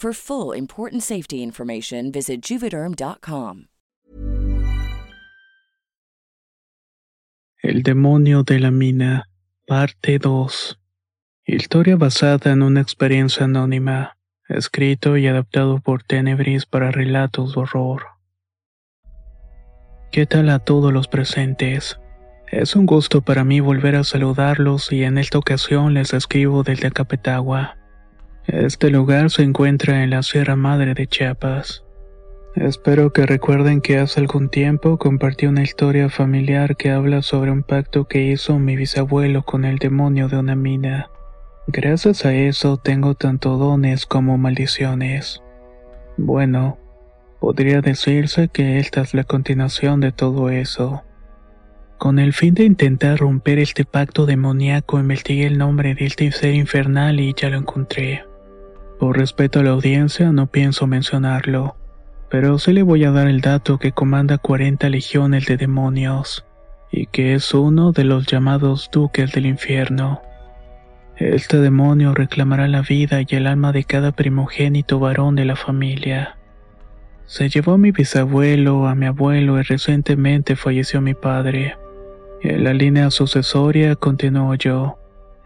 For 0.00 0.12
full 0.12 0.56
important 0.56 1.02
safety 1.02 1.42
information, 1.42 2.12
visit 2.12 2.40
juvederm.com. 2.40 3.64
El 7.60 7.82
demonio 7.82 8.44
de 8.44 8.60
la 8.60 8.70
mina, 8.70 9.28
parte 9.66 10.20
2. 10.20 10.78
Historia 11.46 11.96
basada 11.96 12.52
en 12.52 12.62
una 12.62 12.80
experiencia 12.80 13.46
anónima, 13.46 14.16
escrito 14.48 15.16
y 15.16 15.26
adaptado 15.26 15.80
por 15.80 16.04
Tenebris 16.04 16.64
para 16.64 16.92
relatos 16.92 17.56
de 17.56 17.62
horror. 17.62 18.02
¿Qué 20.12 20.26
tal 20.26 20.50
a 20.50 20.60
todos 20.60 20.92
los 20.92 21.08
presentes? 21.08 21.98
Es 22.52 22.76
un 22.76 22.86
gusto 22.86 23.22
para 23.22 23.42
mí 23.42 23.58
volver 23.58 23.96
a 23.96 24.04
saludarlos 24.04 24.92
y 24.92 25.02
en 25.02 25.18
esta 25.18 25.38
ocasión 25.38 25.94
les 25.94 26.14
escribo 26.14 26.62
desde 26.62 26.92
Capetagua. 26.92 27.77
Este 28.48 28.88
lugar 28.88 29.28
se 29.28 29.42
encuentra 29.42 30.02
en 30.02 30.08
la 30.08 30.22
Sierra 30.22 30.56
Madre 30.56 30.94
de 30.94 31.06
Chiapas. 31.06 31.84
Espero 32.56 33.12
que 33.12 33.26
recuerden 33.26 33.82
que 33.82 33.98
hace 33.98 34.20
algún 34.20 34.48
tiempo 34.48 34.96
compartí 34.96 35.44
una 35.44 35.62
historia 35.62 36.08
familiar 36.08 36.74
que 36.74 36.90
habla 36.90 37.20
sobre 37.20 37.50
un 37.50 37.62
pacto 37.62 38.08
que 38.08 38.22
hizo 38.22 38.58
mi 38.58 38.74
bisabuelo 38.74 39.42
con 39.42 39.66
el 39.66 39.76
demonio 39.76 40.28
de 40.28 40.38
una 40.38 40.56
mina. 40.56 41.10
Gracias 41.66 42.24
a 42.24 42.32
eso 42.32 42.78
tengo 42.78 43.14
tanto 43.14 43.58
dones 43.58 44.06
como 44.06 44.38
maldiciones. 44.38 45.42
Bueno, 46.16 46.78
podría 47.40 47.82
decirse 47.82 48.48
que 48.48 48.78
esta 48.78 49.02
es 49.02 49.12
la 49.12 49.24
continuación 49.24 50.00
de 50.00 50.10
todo 50.10 50.48
eso. 50.48 51.02
Con 51.98 52.18
el 52.18 52.32
fin 52.32 52.54
de 52.54 52.64
intentar 52.64 53.18
romper 53.18 53.58
este 53.58 53.84
pacto 53.84 54.24
demoníaco 54.24 54.98
investigué 54.98 55.46
el 55.46 55.58
nombre 55.58 55.94
de 55.94 56.06
este 56.06 56.32
ser 56.32 56.54
infernal 56.54 57.20
y 57.20 57.34
ya 57.36 57.50
lo 57.50 57.58
encontré. 57.58 58.27
Por 58.98 59.16
respeto 59.16 59.60
a 59.60 59.62
la 59.62 59.70
audiencia 59.70 60.32
no 60.32 60.48
pienso 60.48 60.86
mencionarlo, 60.88 61.76
pero 62.30 62.58
sí 62.58 62.72
le 62.72 62.82
voy 62.82 63.04
a 63.04 63.12
dar 63.12 63.28
el 63.28 63.40
dato 63.40 63.78
que 63.78 63.92
comanda 63.92 64.38
40 64.38 64.88
legiones 64.88 65.46
de 65.46 65.56
demonios, 65.56 66.44
y 66.90 67.06
que 67.06 67.34
es 67.34 67.54
uno 67.54 67.92
de 67.92 68.04
los 68.04 68.26
llamados 68.26 68.90
duques 68.92 69.32
del 69.32 69.46
infierno. 69.46 70.20
Este 71.16 71.58
demonio 71.58 72.12
reclamará 72.12 72.66
la 72.66 72.82
vida 72.82 73.20
y 73.20 73.26
el 73.30 73.46
alma 73.46 73.72
de 73.72 73.84
cada 73.84 74.12
primogénito 74.12 74.98
varón 74.98 75.36
de 75.36 75.44
la 75.44 75.56
familia. 75.56 76.36
Se 77.26 77.48
llevó 77.48 77.72
a 77.72 77.78
mi 77.78 77.92
bisabuelo, 77.92 78.88
a 78.88 78.94
mi 78.94 79.06
abuelo 79.06 79.60
y 79.60 79.62
recientemente 79.62 80.56
falleció 80.56 81.00
mi 81.00 81.14
padre. 81.14 81.76
En 82.42 82.64
la 82.64 82.72
línea 82.72 83.10
sucesoria 83.10 83.96
continuó 83.96 84.54
yo. 84.54 84.97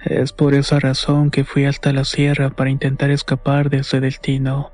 Es 0.05 0.33
por 0.33 0.55
esa 0.55 0.81
razón 0.81 1.31
que 1.31 1.45
fui 1.45 1.65
hasta 1.65 1.93
la 1.93 2.05
sierra 2.05 2.51
para 2.51 2.71
intentar 2.71 3.11
escapar 3.11 3.71
de 3.71 3.79
ese 3.79 4.01
destino. 4.01 4.73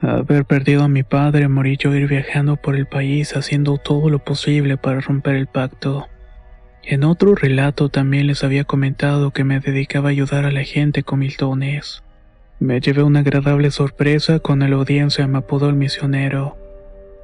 Haber 0.00 0.44
perdido 0.44 0.82
a 0.82 0.88
mi 0.88 1.02
padre, 1.02 1.48
morí 1.48 1.76
yo 1.76 1.94
ir 1.94 2.08
viajando 2.08 2.56
por 2.56 2.76
el 2.76 2.86
país 2.86 3.36
haciendo 3.36 3.78
todo 3.78 4.08
lo 4.10 4.18
posible 4.18 4.76
para 4.76 5.00
romper 5.00 5.36
el 5.36 5.46
pacto. 5.46 6.08
En 6.84 7.04
otro 7.04 7.34
relato 7.34 7.88
también 7.88 8.26
les 8.26 8.42
había 8.42 8.64
comentado 8.64 9.30
que 9.30 9.44
me 9.44 9.60
dedicaba 9.60 10.08
a 10.08 10.10
ayudar 10.10 10.44
a 10.44 10.50
la 10.50 10.64
gente 10.64 11.04
con 11.04 11.24
dones. 11.38 12.02
Me 12.58 12.80
llevé 12.80 13.02
una 13.02 13.20
agradable 13.20 13.70
sorpresa 13.70 14.40
cuando 14.40 14.66
la 14.68 14.76
audiencia 14.76 15.26
me 15.26 15.38
apodó 15.38 15.68
el 15.68 15.76
misionero. 15.76 16.56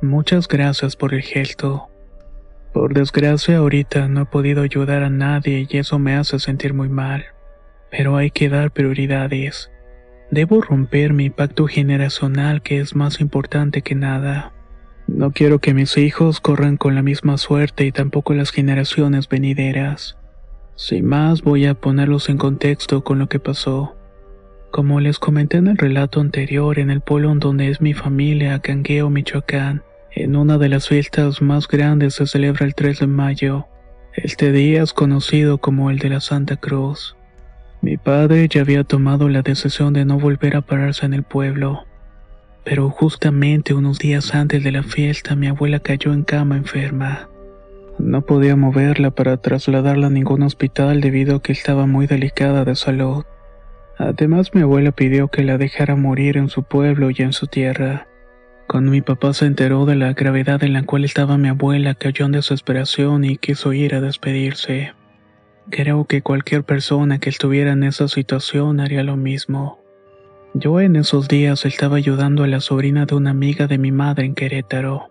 Muchas 0.00 0.46
gracias 0.46 0.94
por 0.94 1.14
el 1.14 1.22
gesto. 1.22 1.88
Por 2.72 2.94
desgracia 2.94 3.58
ahorita 3.58 4.08
no 4.08 4.22
he 4.22 4.26
podido 4.26 4.62
ayudar 4.62 5.02
a 5.02 5.10
nadie 5.10 5.66
y 5.68 5.78
eso 5.78 5.98
me 5.98 6.14
hace 6.14 6.38
sentir 6.38 6.74
muy 6.74 6.88
mal. 6.88 7.24
Pero 7.90 8.16
hay 8.16 8.30
que 8.30 8.48
dar 8.48 8.70
prioridades. 8.70 9.70
Debo 10.30 10.60
romper 10.60 11.14
mi 11.14 11.30
pacto 11.30 11.66
generacional 11.66 12.62
que 12.62 12.80
es 12.80 12.94
más 12.94 13.20
importante 13.20 13.80
que 13.82 13.94
nada. 13.94 14.52
No 15.06 15.32
quiero 15.32 15.58
que 15.58 15.72
mis 15.72 15.96
hijos 15.96 16.40
corran 16.40 16.76
con 16.76 16.94
la 16.94 17.02
misma 17.02 17.38
suerte 17.38 17.86
y 17.86 17.92
tampoco 17.92 18.34
las 18.34 18.50
generaciones 18.50 19.26
venideras. 19.28 20.18
Sin 20.74 21.06
más 21.06 21.42
voy 21.42 21.64
a 21.64 21.74
ponerlos 21.74 22.28
en 22.28 22.36
contexto 22.36 23.02
con 23.02 23.18
lo 23.18 23.28
que 23.28 23.40
pasó. 23.40 23.96
Como 24.70 25.00
les 25.00 25.18
comenté 25.18 25.56
en 25.56 25.68
el 25.68 25.78
relato 25.78 26.20
anterior, 26.20 26.78
en 26.78 26.90
el 26.90 27.00
pueblo 27.00 27.34
donde 27.36 27.70
es 27.70 27.80
mi 27.80 27.94
familia, 27.94 28.58
Cangueo, 28.58 29.08
Michoacán, 29.08 29.82
en 30.14 30.36
una 30.36 30.58
de 30.58 30.68
las 30.68 30.88
fiestas 30.88 31.42
más 31.42 31.68
grandes 31.68 32.14
se 32.14 32.26
celebra 32.26 32.66
el 32.66 32.74
3 32.74 33.00
de 33.00 33.06
mayo. 33.06 33.66
Este 34.14 34.52
día 34.52 34.82
es 34.82 34.92
conocido 34.92 35.58
como 35.58 35.90
el 35.90 35.98
de 35.98 36.08
la 36.08 36.20
Santa 36.20 36.56
Cruz. 36.56 37.16
Mi 37.82 37.96
padre 37.96 38.48
ya 38.48 38.62
había 38.62 38.84
tomado 38.84 39.28
la 39.28 39.42
decisión 39.42 39.92
de 39.92 40.04
no 40.04 40.18
volver 40.18 40.56
a 40.56 40.62
pararse 40.62 41.06
en 41.06 41.14
el 41.14 41.22
pueblo. 41.22 41.84
Pero 42.64 42.90
justamente 42.90 43.74
unos 43.74 43.98
días 43.98 44.34
antes 44.34 44.64
de 44.64 44.72
la 44.72 44.82
fiesta 44.82 45.36
mi 45.36 45.46
abuela 45.46 45.78
cayó 45.78 46.12
en 46.12 46.24
cama 46.24 46.56
enferma. 46.56 47.28
No 47.98 48.22
podía 48.22 48.56
moverla 48.56 49.10
para 49.10 49.36
trasladarla 49.36 50.08
a 50.08 50.10
ningún 50.10 50.42
hospital 50.42 51.00
debido 51.00 51.36
a 51.36 51.42
que 51.42 51.52
estaba 51.52 51.86
muy 51.86 52.06
delicada 52.06 52.64
de 52.64 52.76
salud. 52.76 53.24
Además 53.98 54.54
mi 54.54 54.62
abuela 54.62 54.92
pidió 54.92 55.28
que 55.28 55.44
la 55.44 55.58
dejara 55.58 55.96
morir 55.96 56.36
en 56.36 56.48
su 56.48 56.62
pueblo 56.62 57.10
y 57.10 57.16
en 57.18 57.32
su 57.32 57.46
tierra. 57.46 58.06
Cuando 58.68 58.90
mi 58.90 59.00
papá 59.00 59.32
se 59.32 59.46
enteró 59.46 59.86
de 59.86 59.96
la 59.96 60.12
gravedad 60.12 60.62
en 60.62 60.74
la 60.74 60.82
cual 60.82 61.06
estaba 61.06 61.38
mi 61.38 61.48
abuela, 61.48 61.94
cayó 61.94 62.26
en 62.26 62.32
desesperación 62.32 63.24
y 63.24 63.38
quiso 63.38 63.72
ir 63.72 63.94
a 63.94 64.02
despedirse. 64.02 64.92
Creo 65.70 66.04
que 66.04 66.20
cualquier 66.20 66.64
persona 66.64 67.18
que 67.18 67.30
estuviera 67.30 67.72
en 67.72 67.82
esa 67.82 68.08
situación 68.08 68.80
haría 68.80 69.02
lo 69.02 69.16
mismo. 69.16 69.80
Yo 70.52 70.82
en 70.82 70.96
esos 70.96 71.28
días 71.28 71.64
estaba 71.64 71.96
ayudando 71.96 72.44
a 72.44 72.46
la 72.46 72.60
sobrina 72.60 73.06
de 73.06 73.14
una 73.14 73.30
amiga 73.30 73.68
de 73.68 73.78
mi 73.78 73.90
madre 73.90 74.26
en 74.26 74.34
Querétaro. 74.34 75.08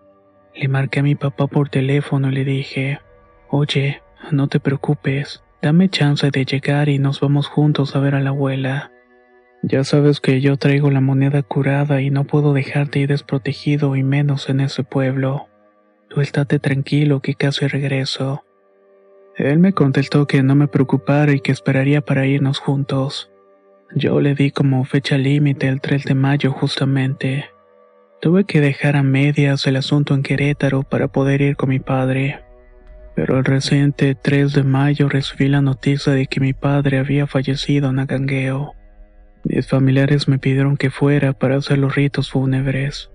Le 0.54 0.68
marqué 0.68 1.00
a 1.00 1.02
mi 1.02 1.16
papá 1.16 1.48
por 1.48 1.68
teléfono 1.68 2.30
y 2.30 2.34
le 2.34 2.44
dije, 2.44 3.00
Oye, 3.48 4.02
no 4.30 4.46
te 4.46 4.60
preocupes, 4.60 5.42
dame 5.60 5.88
chance 5.88 6.30
de 6.30 6.44
llegar 6.44 6.88
y 6.88 7.00
nos 7.00 7.18
vamos 7.18 7.48
juntos 7.48 7.96
a 7.96 7.98
ver 7.98 8.14
a 8.14 8.20
la 8.20 8.30
abuela. 8.30 8.92
Ya 9.62 9.82
sabes 9.82 10.20
que 10.20 10.40
yo 10.40 10.56
traigo 10.56 10.90
la 10.90 11.00
moneda 11.00 11.42
curada 11.42 12.00
y 12.00 12.10
no 12.10 12.24
puedo 12.24 12.52
dejarte 12.52 13.00
ir 13.00 13.08
desprotegido 13.08 13.96
y 13.96 14.04
menos 14.04 14.48
en 14.48 14.60
ese 14.60 14.84
pueblo. 14.84 15.48
Tú 16.08 16.20
estate 16.20 16.58
tranquilo 16.60 17.20
que 17.20 17.34
casi 17.34 17.66
regreso. 17.66 18.44
Él 19.36 19.58
me 19.58 19.72
contestó 19.72 20.26
que 20.26 20.42
no 20.42 20.54
me 20.54 20.68
preocupara 20.68 21.32
y 21.32 21.40
que 21.40 21.52
esperaría 21.52 22.00
para 22.00 22.26
irnos 22.26 22.60
juntos. 22.60 23.30
Yo 23.94 24.20
le 24.20 24.34
di 24.34 24.50
como 24.50 24.84
fecha 24.84 25.18
límite 25.18 25.66
el 25.66 25.80
3 25.80 26.04
de 26.04 26.14
mayo 26.14 26.52
justamente. 26.52 27.46
Tuve 28.20 28.44
que 28.44 28.60
dejar 28.60 28.96
a 28.96 29.02
medias 29.02 29.66
el 29.66 29.76
asunto 29.76 30.14
en 30.14 30.22
Querétaro 30.22 30.82
para 30.82 31.08
poder 31.08 31.40
ir 31.40 31.56
con 31.56 31.68
mi 31.70 31.78
padre. 31.78 32.44
Pero 33.16 33.38
el 33.38 33.44
reciente 33.44 34.14
3 34.14 34.52
de 34.52 34.62
mayo 34.62 35.08
recibí 35.08 35.48
la 35.48 35.62
noticia 35.62 36.12
de 36.12 36.26
que 36.26 36.40
mi 36.40 36.52
padre 36.52 36.98
había 36.98 37.26
fallecido 37.26 37.90
en 37.90 37.98
Agangueo. 37.98 38.77
Mis 39.48 39.66
familiares 39.66 40.28
me 40.28 40.38
pidieron 40.38 40.76
que 40.76 40.90
fuera 40.90 41.32
para 41.32 41.56
hacer 41.56 41.78
los 41.78 41.94
ritos 41.94 42.30
fúnebres. 42.32 43.10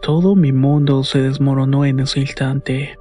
Todo 0.00 0.34
mi 0.34 0.50
mundo 0.50 1.04
se 1.04 1.20
desmoronó 1.20 1.84
en 1.84 2.00
ese 2.00 2.20
instante. 2.20 2.96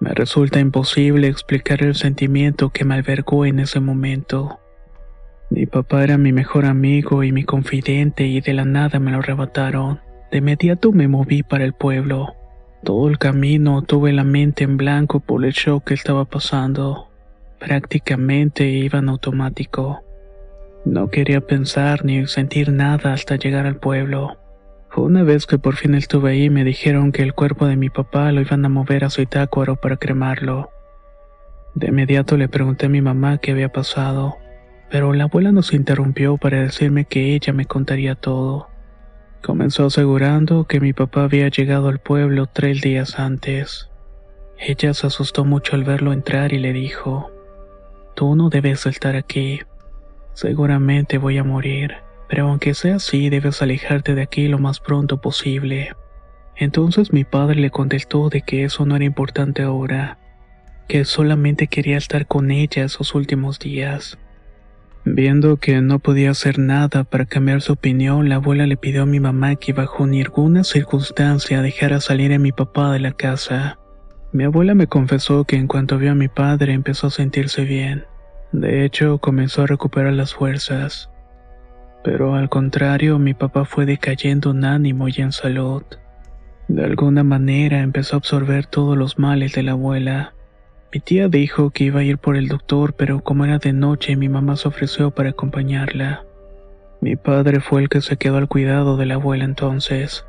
Me 0.00 0.12
resulta 0.12 0.60
imposible 0.60 1.28
explicar 1.28 1.82
el 1.82 1.94
sentimiento 1.94 2.68
que 2.68 2.84
me 2.84 2.96
albergó 2.96 3.46
en 3.46 3.58
ese 3.58 3.80
momento. 3.80 4.60
Mi 5.48 5.64
papá 5.64 6.04
era 6.04 6.18
mi 6.18 6.30
mejor 6.30 6.66
amigo 6.66 7.24
y 7.24 7.32
mi 7.32 7.44
confidente 7.44 8.26
y 8.26 8.42
de 8.42 8.52
la 8.52 8.66
nada 8.66 8.98
me 8.98 9.10
lo 9.10 9.20
arrebataron. 9.20 10.00
De 10.30 10.38
inmediato 10.38 10.92
me 10.92 11.08
moví 11.08 11.42
para 11.42 11.64
el 11.64 11.72
pueblo. 11.72 12.34
Todo 12.82 13.08
el 13.08 13.16
camino 13.16 13.80
tuve 13.80 14.12
la 14.12 14.24
mente 14.24 14.64
en 14.64 14.76
blanco 14.76 15.20
por 15.20 15.42
el 15.42 15.52
shock 15.52 15.84
que 15.84 15.94
estaba 15.94 16.26
pasando. 16.26 17.08
Prácticamente 17.58 18.68
iba 18.68 18.98
en 18.98 19.08
automático. 19.08 20.03
No 20.84 21.08
quería 21.08 21.40
pensar 21.40 22.04
ni 22.04 22.26
sentir 22.26 22.72
nada 22.72 23.12
hasta 23.12 23.36
llegar 23.36 23.66
al 23.66 23.76
pueblo. 23.76 24.36
Una 24.96 25.22
vez 25.22 25.46
que 25.46 25.58
por 25.58 25.76
fin 25.76 25.94
estuve 25.94 26.32
ahí 26.32 26.50
me 26.50 26.64
dijeron 26.64 27.10
que 27.10 27.22
el 27.22 27.34
cuerpo 27.34 27.66
de 27.66 27.76
mi 27.76 27.90
papá 27.90 28.30
lo 28.32 28.40
iban 28.40 28.64
a 28.64 28.68
mover 28.68 29.04
a 29.04 29.10
su 29.10 29.22
itácuaro 29.22 29.76
para 29.76 29.96
cremarlo. 29.96 30.70
De 31.74 31.88
inmediato 31.88 32.36
le 32.36 32.48
pregunté 32.48 32.86
a 32.86 32.90
mi 32.90 33.00
mamá 33.00 33.38
qué 33.38 33.50
había 33.50 33.70
pasado 33.70 34.36
pero 34.94 35.12
la 35.12 35.24
abuela 35.24 35.50
nos 35.50 35.72
interrumpió 35.72 36.36
para 36.36 36.60
decirme 36.60 37.04
que 37.04 37.34
ella 37.34 37.52
me 37.52 37.66
contaría 37.66 38.14
todo. 38.14 38.68
Comenzó 39.42 39.86
asegurando 39.86 40.68
que 40.68 40.78
mi 40.78 40.92
papá 40.92 41.24
había 41.24 41.48
llegado 41.48 41.88
al 41.88 41.98
pueblo 41.98 42.46
tres 42.46 42.80
días 42.80 43.18
antes. 43.18 43.90
Ella 44.56 44.94
se 44.94 45.08
asustó 45.08 45.44
mucho 45.44 45.74
al 45.74 45.82
verlo 45.82 46.12
entrar 46.12 46.52
y 46.52 46.58
le 46.58 46.72
dijo, 46.72 47.32
Tú 48.14 48.36
no 48.36 48.50
debes 48.50 48.86
estar 48.86 49.16
aquí. 49.16 49.62
Seguramente 50.34 51.18
voy 51.18 51.38
a 51.38 51.44
morir, 51.44 51.94
pero 52.28 52.48
aunque 52.48 52.74
sea 52.74 52.96
así 52.96 53.30
debes 53.30 53.62
alejarte 53.62 54.14
de 54.14 54.22
aquí 54.22 54.48
lo 54.48 54.58
más 54.58 54.80
pronto 54.80 55.20
posible. 55.20 55.94
Entonces 56.56 57.12
mi 57.12 57.24
padre 57.24 57.60
le 57.60 57.70
contestó 57.70 58.28
de 58.28 58.42
que 58.42 58.64
eso 58.64 58.84
no 58.84 58.96
era 58.96 59.04
importante 59.04 59.62
ahora, 59.62 60.18
que 60.88 61.04
solamente 61.04 61.68
quería 61.68 61.96
estar 61.96 62.26
con 62.26 62.50
ella 62.50 62.84
esos 62.84 63.14
últimos 63.14 63.58
días. 63.58 64.18
Viendo 65.06 65.58
que 65.58 65.80
no 65.82 65.98
podía 65.98 66.30
hacer 66.30 66.58
nada 66.58 67.04
para 67.04 67.26
cambiar 67.26 67.60
su 67.60 67.74
opinión, 67.74 68.28
la 68.28 68.36
abuela 68.36 68.66
le 68.66 68.76
pidió 68.76 69.02
a 69.02 69.06
mi 69.06 69.20
mamá 69.20 69.54
que 69.56 69.72
bajo 69.72 70.06
ninguna 70.06 70.64
circunstancia 70.64 71.60
dejara 71.60 72.00
salir 72.00 72.32
a 72.32 72.38
mi 72.38 72.52
papá 72.52 72.90
de 72.92 73.00
la 73.00 73.12
casa. 73.12 73.78
Mi 74.32 74.44
abuela 74.44 74.74
me 74.74 74.86
confesó 74.86 75.44
que 75.44 75.56
en 75.56 75.66
cuanto 75.66 75.98
vio 75.98 76.12
a 76.12 76.14
mi 76.14 76.28
padre 76.28 76.72
empezó 76.72 77.08
a 77.08 77.10
sentirse 77.10 77.64
bien. 77.64 78.06
De 78.54 78.84
hecho, 78.84 79.18
comenzó 79.18 79.62
a 79.62 79.66
recuperar 79.66 80.12
las 80.12 80.32
fuerzas. 80.32 81.10
Pero 82.04 82.36
al 82.36 82.48
contrario, 82.48 83.18
mi 83.18 83.34
papá 83.34 83.64
fue 83.64 83.84
decayendo 83.84 84.52
en 84.52 84.64
ánimo 84.64 85.08
y 85.08 85.14
en 85.16 85.32
salud. 85.32 85.82
De 86.68 86.84
alguna 86.84 87.24
manera 87.24 87.80
empezó 87.80 88.14
a 88.14 88.18
absorber 88.18 88.66
todos 88.66 88.96
los 88.96 89.18
males 89.18 89.54
de 89.54 89.64
la 89.64 89.72
abuela. 89.72 90.34
Mi 90.92 91.00
tía 91.00 91.26
dijo 91.26 91.70
que 91.70 91.82
iba 91.82 91.98
a 91.98 92.04
ir 92.04 92.18
por 92.18 92.36
el 92.36 92.46
doctor, 92.46 92.94
pero 92.94 93.24
como 93.24 93.44
era 93.44 93.58
de 93.58 93.72
noche, 93.72 94.14
mi 94.14 94.28
mamá 94.28 94.54
se 94.54 94.68
ofreció 94.68 95.10
para 95.10 95.30
acompañarla. 95.30 96.24
Mi 97.00 97.16
padre 97.16 97.58
fue 97.58 97.82
el 97.82 97.88
que 97.88 98.02
se 98.02 98.18
quedó 98.18 98.36
al 98.36 98.46
cuidado 98.46 98.96
de 98.96 99.06
la 99.06 99.14
abuela 99.14 99.44
entonces. 99.44 100.26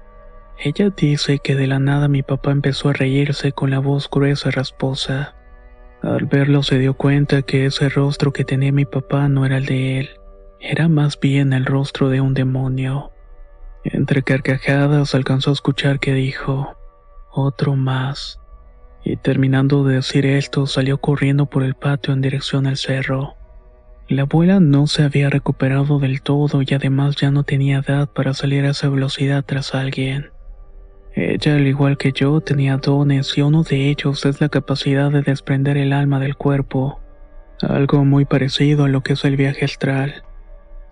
Ella 0.57 0.89
dice 0.89 1.38
que 1.44 1.54
de 1.54 1.68
la 1.68 1.77
nada 1.77 2.07
mi 2.07 2.24
papá 2.24 2.50
empezó 2.50 2.89
a 2.89 2.94
reírse 2.94 3.51
con 3.51 3.69
la 3.69 3.77
voz 3.77 4.10
gruesa 4.10 4.50
y 4.50 4.51
rasposa. 4.54 5.35
Al 6.06 6.25
verlo 6.25 6.62
se 6.62 6.78
dio 6.78 6.94
cuenta 6.94 7.42
que 7.42 7.66
ese 7.66 7.90
rostro 7.90 8.31
que 8.31 8.46
tenía 8.46 8.72
mi 8.72 8.86
papá 8.86 9.28
no 9.28 9.46
era 9.46 9.57
el 9.57 9.66
de 9.66 10.00
él, 10.00 10.10
era 10.60 10.88
más 10.88 11.19
bien 11.19 11.52
el 11.52 11.66
rostro 11.66 12.10
de 12.10 12.22
un 12.22 12.36
demonio. 12.36 13.12
Entre 13.84 14.22
carcajadas 14.22 15.16
alcanzó 15.16 15.50
a 15.50 15.54
escuchar 15.54 16.00
que 16.00 16.13
dijo, 16.13 16.78
otro 17.31 17.75
más 17.75 18.40
y 19.06 19.18
terminando 19.18 19.84
de 19.84 19.96
decir 19.96 20.25
esto 20.25 20.66
salió 20.66 20.98
corriendo 20.98 21.46
por 21.46 21.63
el 21.63 21.75
patio 21.75 22.13
en 22.13 22.22
dirección 22.22 22.66
al 22.66 22.78
cerro. 22.78 23.36
La 24.08 24.24
abuela 24.24 24.60
no 24.60 24.88
se 24.88 25.04
había 25.04 25.30
recuperado 25.30 26.00
del 26.00 26.22
todo 26.22 26.62
y 26.62 26.74
además 26.74 27.16
ya 27.16 27.31
no 27.31 27.44
tenía 27.44 27.80
edad 27.80 28.10
para 28.10 28.34
salir 28.34 28.66
a 28.66 28.72
esa 28.72 28.90
velocidad 28.90 29.44
tras 29.46 29.74
alguien. 29.74 30.31
Ella, 31.16 31.56
al 31.56 31.66
igual 31.66 31.98
que 31.98 32.12
yo, 32.12 32.42
tenía 32.42 32.76
dones 32.76 33.38
y 33.38 33.42
uno 33.42 33.64
de 33.64 33.90
ellos 33.90 34.26
es 34.26 34.42
la 34.42 34.50
capacidad 34.50 35.10
de 35.10 35.22
desprender 35.22 35.78
el 35.78 35.94
alma 35.94 36.20
del 36.20 36.36
cuerpo, 36.36 37.00
algo 37.62 38.04
muy 38.04 38.26
parecido 38.26 38.84
a 38.84 38.90
lo 38.90 39.02
que 39.02 39.14
es 39.14 39.24
el 39.24 39.38
viaje 39.38 39.64
astral. 39.64 40.24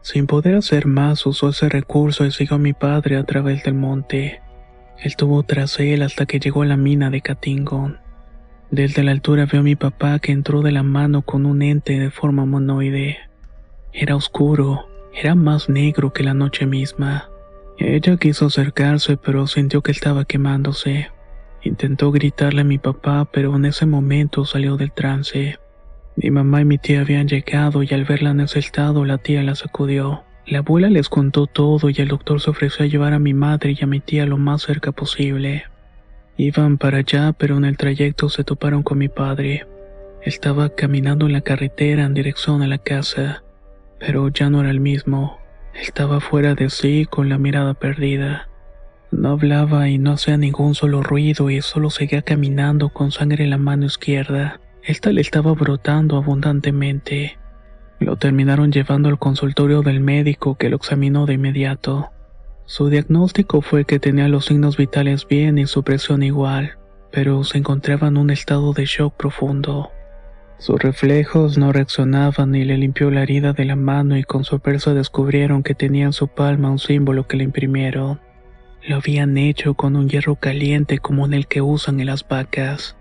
Sin 0.01 0.25
poder 0.25 0.55
hacer 0.55 0.87
más, 0.87 1.25
usó 1.25 1.49
ese 1.49 1.67
recurso 1.67 2.25
y 2.25 2.31
siguió 2.31 2.55
a 2.55 2.59
mi 2.59 2.71
padre 2.71 3.17
a 3.17 3.25
través 3.25 3.63
del 3.63 3.73
monte. 3.73 4.41
Él 4.97 5.15
tuvo 5.17 5.43
tras 5.43 5.77
él 5.81 6.01
hasta 6.01 6.25
que 6.25 6.39
llegó 6.39 6.61
a 6.61 6.67
la 6.67 6.77
mina 6.77 7.09
de 7.09 7.19
Catingón. 7.19 7.99
Desde 8.71 9.03
la 9.03 9.11
altura 9.11 9.45
veo 9.45 9.59
a 9.59 9.63
mi 9.63 9.75
papá 9.75 10.19
que 10.19 10.31
entró 10.31 10.61
de 10.61 10.71
la 10.71 10.83
mano 10.83 11.23
con 11.23 11.45
un 11.45 11.61
ente 11.61 11.99
de 11.99 12.11
forma 12.11 12.45
monoide. 12.45 13.17
Era 13.91 14.15
oscuro, 14.15 14.87
era 15.13 15.35
más 15.35 15.67
negro 15.67 16.13
que 16.13 16.23
la 16.23 16.33
noche 16.33 16.65
misma. 16.65 17.29
Ella 17.85 18.15
quiso 18.15 18.45
acercarse, 18.45 19.17
pero 19.17 19.45
sintió 19.45 19.81
que 19.81 19.91
estaba 19.91 20.23
quemándose. 20.23 21.09
Intentó 21.63 22.13
gritarle 22.13 22.61
a 22.61 22.63
mi 22.63 22.77
papá, 22.77 23.27
pero 23.29 23.53
en 23.57 23.65
ese 23.65 23.85
momento 23.85 24.45
salió 24.45 24.77
del 24.77 24.93
trance. 24.93 25.59
Mi 26.15 26.31
mamá 26.31 26.61
y 26.61 26.65
mi 26.65 26.77
tía 26.77 27.01
habían 27.01 27.27
llegado 27.27 27.83
y 27.83 27.93
al 27.93 28.05
verla 28.05 28.29
en 28.29 28.39
ese 28.39 28.59
estado, 28.59 29.03
la 29.03 29.17
tía 29.17 29.43
la 29.43 29.55
sacudió. 29.55 30.23
La 30.47 30.59
abuela 30.59 30.89
les 30.89 31.09
contó 31.09 31.45
todo 31.45 31.89
y 31.89 31.95
el 31.97 32.07
doctor 32.07 32.39
se 32.39 32.51
ofreció 32.51 32.85
a 32.85 32.87
llevar 32.87 33.11
a 33.11 33.19
mi 33.19 33.33
madre 33.33 33.75
y 33.77 33.83
a 33.83 33.87
mi 33.87 33.99
tía 33.99 34.25
lo 34.25 34.37
más 34.37 34.61
cerca 34.61 34.93
posible. 34.93 35.65
Iban 36.37 36.77
para 36.77 36.99
allá, 36.99 37.33
pero 37.33 37.57
en 37.57 37.65
el 37.65 37.75
trayecto 37.75 38.29
se 38.29 38.45
toparon 38.45 38.83
con 38.83 38.97
mi 38.97 39.09
padre. 39.09 39.67
Estaba 40.21 40.69
caminando 40.69 41.25
en 41.25 41.33
la 41.33 41.41
carretera 41.41 42.05
en 42.05 42.13
dirección 42.13 42.61
a 42.61 42.67
la 42.67 42.77
casa, 42.77 43.43
pero 43.99 44.29
ya 44.29 44.49
no 44.49 44.61
era 44.61 44.71
el 44.71 44.79
mismo. 44.79 45.42
Estaba 45.73 46.19
fuera 46.19 46.55
de 46.55 46.69
sí 46.69 47.05
con 47.09 47.29
la 47.29 47.37
mirada 47.37 47.73
perdida. 47.73 48.47
No 49.11 49.29
hablaba 49.29 49.89
y 49.89 49.97
no 49.97 50.13
hacía 50.13 50.37
ningún 50.37 50.75
solo 50.75 51.03
ruido 51.03 51.49
y 51.49 51.61
solo 51.61 51.89
seguía 51.89 52.21
caminando 52.21 52.89
con 52.89 53.11
sangre 53.11 53.43
en 53.43 53.51
la 53.51 53.57
mano 53.57 53.85
izquierda. 53.85 54.59
Esta 54.83 55.11
le 55.11 55.21
estaba 55.21 55.53
brotando 55.53 56.17
abundantemente. 56.17 57.37
Lo 57.99 58.17
terminaron 58.17 58.71
llevando 58.71 59.09
al 59.09 59.19
consultorio 59.19 59.81
del 59.81 59.99
médico 59.99 60.55
que 60.55 60.69
lo 60.69 60.77
examinó 60.77 61.25
de 61.25 61.35
inmediato. 61.35 62.11
Su 62.65 62.89
diagnóstico 62.89 63.61
fue 63.61 63.85
que 63.85 63.99
tenía 63.99 64.27
los 64.27 64.45
signos 64.45 64.77
vitales 64.77 65.27
bien 65.27 65.57
y 65.57 65.67
su 65.67 65.83
presión 65.83 66.23
igual, 66.23 66.77
pero 67.11 67.43
se 67.43 67.57
encontraba 67.57 68.07
en 68.07 68.17
un 68.17 68.29
estado 68.29 68.73
de 68.73 68.85
shock 68.85 69.15
profundo. 69.15 69.91
Sus 70.63 70.79
reflejos 70.79 71.57
no 71.57 71.73
reaccionaban 71.73 72.55
y 72.55 72.63
le 72.63 72.77
limpió 72.77 73.11
la 73.11 73.23
herida 73.23 73.51
de 73.51 73.65
la 73.65 73.75
mano 73.75 74.15
y 74.15 74.23
con 74.23 74.45
sorpresa 74.45 74.93
descubrieron 74.93 75.61
que 75.61 75.75
tenía 75.75 76.05
en 76.05 76.13
su 76.13 76.29
palma 76.29 76.71
un 76.71 76.79
símbolo 76.79 77.27
que 77.27 77.35
le 77.35 77.43
imprimieron. 77.43 78.21
Lo 78.87 78.95
habían 78.95 79.37
hecho 79.37 79.73
con 79.73 79.97
un 79.97 80.07
hierro 80.07 80.37
caliente 80.37 80.99
como 80.99 81.25
en 81.25 81.33
el 81.33 81.47
que 81.47 81.61
usan 81.61 81.99
en 81.99 82.05
las 82.05 82.25
vacas. 82.25 82.95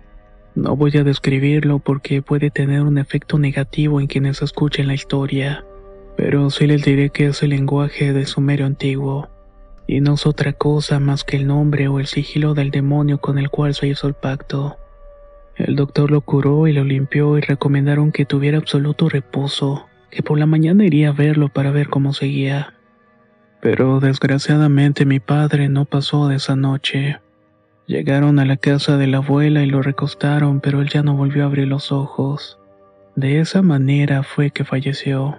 No 0.55 0.75
voy 0.75 0.97
a 0.97 1.05
describirlo 1.05 1.79
porque 1.79 2.21
puede 2.21 2.51
tener 2.51 2.81
un 2.81 2.97
efecto 2.97 3.39
negativo 3.39 4.01
en 4.01 4.07
quienes 4.07 4.41
escuchen 4.41 4.87
la 4.87 4.95
historia, 4.95 5.63
pero 6.17 6.49
sí 6.49 6.67
les 6.67 6.83
diré 6.83 7.11
que 7.11 7.27
es 7.27 7.43
el 7.43 7.51
lenguaje 7.51 8.11
de 8.11 8.25
sumerio 8.25 8.65
antiguo 8.65 9.29
y 9.87 10.01
no 10.01 10.15
es 10.15 10.25
otra 10.25 10.51
cosa 10.51 10.99
más 10.99 11.23
que 11.23 11.37
el 11.37 11.47
nombre 11.47 11.87
o 11.87 12.01
el 12.01 12.07
sigilo 12.07 12.55
del 12.55 12.71
demonio 12.71 13.21
con 13.21 13.37
el 13.37 13.49
cual 13.49 13.73
se 13.73 13.87
hizo 13.87 14.09
el 14.09 14.15
pacto. 14.15 14.75
El 15.55 15.75
doctor 15.75 16.09
lo 16.09 16.21
curó 16.21 16.67
y 16.67 16.73
lo 16.73 16.83
limpió 16.83 17.37
y 17.37 17.41
recomendaron 17.41 18.11
que 18.11 18.25
tuviera 18.25 18.57
absoluto 18.57 19.07
reposo, 19.07 19.87
que 20.09 20.23
por 20.23 20.39
la 20.39 20.45
mañana 20.45 20.85
iría 20.85 21.09
a 21.09 21.13
verlo 21.13 21.49
para 21.49 21.71
ver 21.71 21.89
cómo 21.89 22.13
seguía. 22.13 22.73
Pero 23.61 23.99
desgraciadamente 23.99 25.05
mi 25.05 25.19
padre 25.19 25.69
no 25.69 25.85
pasó 25.85 26.27
de 26.27 26.35
esa 26.35 26.55
noche. 26.55 27.19
Llegaron 27.85 28.39
a 28.39 28.45
la 28.45 28.57
casa 28.57 28.97
de 28.97 29.07
la 29.07 29.17
abuela 29.17 29.63
y 29.63 29.67
lo 29.67 29.81
recostaron, 29.81 30.59
pero 30.59 30.81
él 30.81 30.89
ya 30.89 31.03
no 31.03 31.15
volvió 31.15 31.43
a 31.43 31.45
abrir 31.47 31.67
los 31.67 31.91
ojos. 31.91 32.59
De 33.15 33.39
esa 33.39 33.61
manera 33.61 34.23
fue 34.23 34.49
que 34.49 34.65
falleció. 34.65 35.37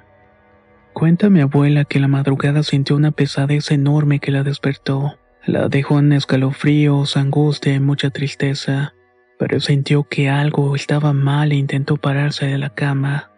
Cuenta 0.93 1.29
mi 1.29 1.41
abuela 1.41 1.85
que 1.85 1.99
la 1.99 2.07
madrugada 2.07 2.63
sintió 2.63 2.95
una 2.95 3.11
pesadez 3.11 3.73
enorme 3.73 4.21
que 4.21 4.31
la 4.31 4.45
despertó. 4.45 5.19
La 5.45 5.69
dejó 5.69 5.99
en 5.99 6.13
escalofríos, 6.13 7.17
angustia 7.17 7.75
y 7.75 7.81
mucha 7.81 8.11
tristeza, 8.11 8.95
pero 9.39 9.61
sintió 9.61 10.05
que 10.05 10.29
algo 10.29 10.77
estaba 10.77 11.13
mal 11.13 11.53
e 11.53 11.57
intentó 11.57 11.97
pararse 11.97 12.47
de 12.47 12.59
la 12.59 12.71
cama. 12.71 13.31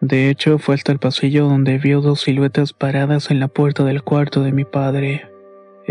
De 0.00 0.30
hecho, 0.30 0.58
fue 0.58 0.74
hasta 0.74 0.92
el 0.92 0.98
pasillo 0.98 1.46
donde 1.46 1.78
vio 1.78 2.00
dos 2.00 2.22
siluetas 2.22 2.72
paradas 2.72 3.30
en 3.30 3.38
la 3.38 3.48
puerta 3.48 3.84
del 3.84 4.02
cuarto 4.02 4.42
de 4.42 4.52
mi 4.52 4.64
padre. 4.64 5.30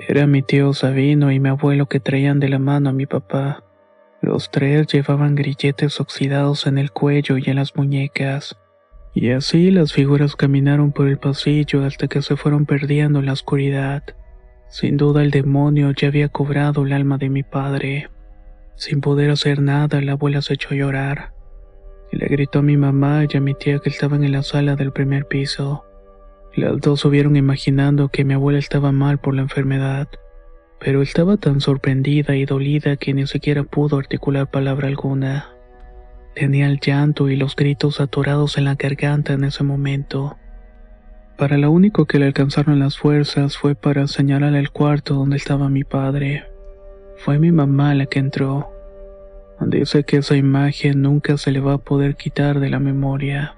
Era 0.08 0.26
mi 0.26 0.42
tío 0.42 0.74
Sabino 0.74 1.32
y 1.32 1.40
mi 1.40 1.50
abuelo 1.50 1.88
que 1.88 2.00
traían 2.00 2.40
de 2.40 2.50
la 2.50 2.58
mano 2.58 2.90
a 2.90 2.94
mi 2.94 3.06
papá. 3.06 3.64
Los 4.22 4.50
tres 4.50 4.88
llevaban 4.88 5.36
grilletes 5.36 6.00
oxidados 6.00 6.66
en 6.68 6.78
el 6.78 6.92
cuello 6.92 7.38
y 7.38 7.44
en 7.48 7.56
las 7.58 7.76
muñecas. 7.76 8.58
Y 9.14 9.32
así 9.32 9.72
las 9.72 9.94
figuras 9.94 10.36
caminaron 10.36 10.92
por 10.92 11.08
el 11.08 11.18
pasillo 11.18 11.86
hasta 11.86 12.08
que 12.08 12.22
se 12.22 12.36
fueron 12.36 12.66
perdiendo 12.66 13.20
en 13.20 13.28
la 13.28 13.34
oscuridad. 13.34 14.04
Sin 14.70 14.98
duda 14.98 15.24
el 15.24 15.32
demonio 15.32 15.92
ya 15.92 16.08
había 16.08 16.30
cobrado 16.30 16.84
el 16.84 16.94
alma 16.94 17.18
de 17.18 17.30
mi 17.30 17.44
padre. 17.44 18.10
Sin 18.80 19.02
poder 19.02 19.30
hacer 19.30 19.62
nada, 19.62 20.00
la 20.00 20.14
abuela 20.14 20.42
se 20.42 20.54
echó 20.54 20.70
a 20.72 20.78
llorar. 20.78 21.34
le 22.14 22.26
gritó 22.28 22.60
a 22.60 22.62
mi 22.62 22.78
mamá 22.78 23.26
y 23.30 23.36
a 23.36 23.42
mi 23.42 23.54
tía 23.54 23.80
que 23.80 23.90
estaban 23.90 24.24
en 24.24 24.32
la 24.32 24.42
sala 24.42 24.78
del 24.78 24.94
primer 24.94 25.26
piso. 25.26 25.84
Las 26.56 26.80
dos 26.80 27.02
subieron 27.02 27.36
imaginando 27.36 28.08
que 28.08 28.24
mi 28.24 28.36
abuela 28.36 28.58
estaba 28.58 28.94
mal 28.94 29.18
por 29.18 29.36
la 29.36 29.42
enfermedad, 29.42 30.08
pero 30.80 31.02
estaba 31.02 31.36
tan 31.36 31.60
sorprendida 31.60 32.38
y 32.38 32.46
dolida 32.46 32.96
que 32.96 33.14
ni 33.14 33.28
siquiera 33.28 33.66
pudo 33.66 33.98
articular 33.98 34.50
palabra 34.50 34.88
alguna. 34.88 35.50
Tenía 36.34 36.68
el 36.68 36.80
llanto 36.80 37.28
y 37.28 37.36
los 37.36 37.58
gritos 37.58 38.00
atorados 38.00 38.58
en 38.58 38.64
la 38.64 38.76
garganta 38.76 39.34
en 39.34 39.44
ese 39.44 39.66
momento. 39.66 40.38
Para 41.38 41.58
lo 41.58 41.70
único 41.70 42.06
que 42.06 42.18
le 42.18 42.28
alcanzaron 42.28 42.80
las 42.80 42.98
fuerzas 42.98 43.58
fue 43.58 43.76
para 43.76 44.08
señalar 44.08 44.56
el 44.56 44.72
cuarto 44.72 45.16
donde 45.16 45.36
estaba 45.36 45.68
mi 45.68 45.84
padre. 45.84 46.46
Fue 47.20 47.38
mi 47.38 47.52
mamá 47.52 47.94
la 47.96 48.06
que 48.06 48.20
entró. 48.20 48.72
Dice 49.60 50.06
que 50.06 50.18
esa 50.18 50.38
imagen 50.38 51.02
nunca 51.02 51.38
se 51.38 51.52
le 51.52 51.60
va 51.60 51.74
a 51.74 51.78
poder 51.78 52.16
quitar 52.16 52.62
de 52.62 52.70
la 52.70 52.80
memoria. 52.80 53.58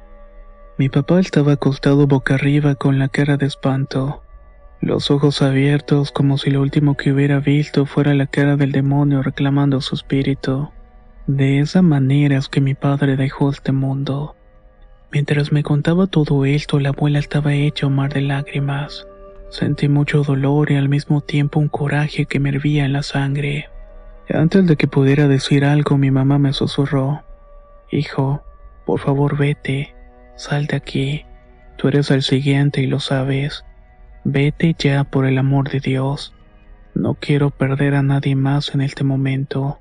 Mi 0.79 0.89
papá 0.89 1.19
estaba 1.19 1.53
acostado 1.53 2.07
boca 2.07 2.33
arriba 2.33 2.73
con 2.73 2.97
la 2.97 3.07
cara 3.07 3.37
de 3.37 3.45
espanto, 3.45 4.23
los 4.79 5.11
ojos 5.11 5.43
abiertos 5.43 6.11
como 6.11 6.39
si 6.39 6.49
lo 6.49 6.59
último 6.59 6.97
que 6.97 7.11
hubiera 7.11 7.39
visto 7.39 7.85
fuera 7.85 8.15
la 8.15 8.25
cara 8.25 8.55
del 8.55 8.71
demonio 8.71 9.21
reclamando 9.21 9.79
su 9.79 9.93
espíritu. 9.93 10.71
De 11.27 11.59
esa 11.59 11.83
manera 11.83 12.37
es 12.37 12.49
que 12.49 12.61
mi 12.61 12.73
padre 12.73 13.15
dejó 13.15 13.51
este 13.51 13.71
mundo. 13.71 14.35
Mientras 15.11 15.51
me 15.51 15.61
contaba 15.61 16.07
todo 16.07 16.45
esto, 16.45 16.79
la 16.79 16.89
abuela 16.89 17.19
estaba 17.19 17.53
hecha 17.53 17.85
un 17.85 17.93
mar 17.93 18.11
de 18.11 18.21
lágrimas. 18.21 19.05
Sentí 19.51 19.89
mucho 19.89 20.23
dolor 20.23 20.71
y 20.71 20.77
al 20.77 20.87
mismo 20.87 21.19
tiempo 21.19 21.59
un 21.59 21.67
coraje 21.67 22.25
que 22.25 22.39
me 22.39 22.49
hervía 22.49 22.85
en 22.85 22.93
la 22.93 23.03
sangre. 23.03 23.67
Antes 24.29 24.65
de 24.65 24.77
que 24.77 24.87
pudiera 24.87 25.27
decir 25.27 25.65
algo, 25.65 25.97
mi 25.97 26.09
mamá 26.09 26.39
me 26.39 26.53
susurró. 26.53 27.21
Hijo, 27.91 28.41
por 28.85 29.01
favor 29.01 29.37
vete, 29.37 29.93
sal 30.37 30.67
de 30.67 30.77
aquí. 30.77 31.25
Tú 31.75 31.89
eres 31.89 32.11
el 32.11 32.21
siguiente 32.21 32.81
y 32.81 32.87
lo 32.87 33.01
sabes. 33.01 33.65
Vete 34.23 34.73
ya 34.79 35.03
por 35.03 35.25
el 35.25 35.37
amor 35.37 35.69
de 35.69 35.81
Dios. 35.81 36.33
No 36.95 37.15
quiero 37.15 37.49
perder 37.49 37.95
a 37.95 38.03
nadie 38.03 38.37
más 38.37 38.73
en 38.73 38.79
este 38.79 39.03
momento. 39.03 39.79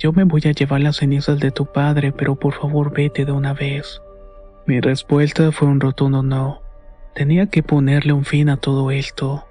Yo 0.00 0.12
me 0.12 0.24
voy 0.24 0.42
a 0.46 0.52
llevar 0.52 0.80
las 0.80 0.96
cenizas 0.96 1.38
de 1.38 1.52
tu 1.52 1.66
padre, 1.66 2.10
pero 2.10 2.34
por 2.34 2.54
favor 2.54 2.92
vete 2.92 3.24
de 3.24 3.30
una 3.30 3.54
vez. 3.54 4.02
Mi 4.66 4.80
respuesta 4.80 5.52
fue 5.52 5.68
un 5.68 5.78
rotundo 5.78 6.24
no. 6.24 6.65
Tenía 7.16 7.46
que 7.46 7.62
ponerle 7.62 8.12
un 8.12 8.26
fin 8.26 8.50
a 8.50 8.58
todo 8.58 8.90
esto. 8.90 9.46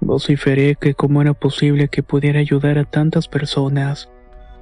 Vociferé 0.00 0.76
que 0.76 0.94
cómo 0.94 1.20
era 1.20 1.34
posible 1.34 1.88
que 1.88 2.02
pudiera 2.02 2.40
ayudar 2.40 2.78
a 2.78 2.84
tantas 2.84 3.28
personas, 3.28 4.10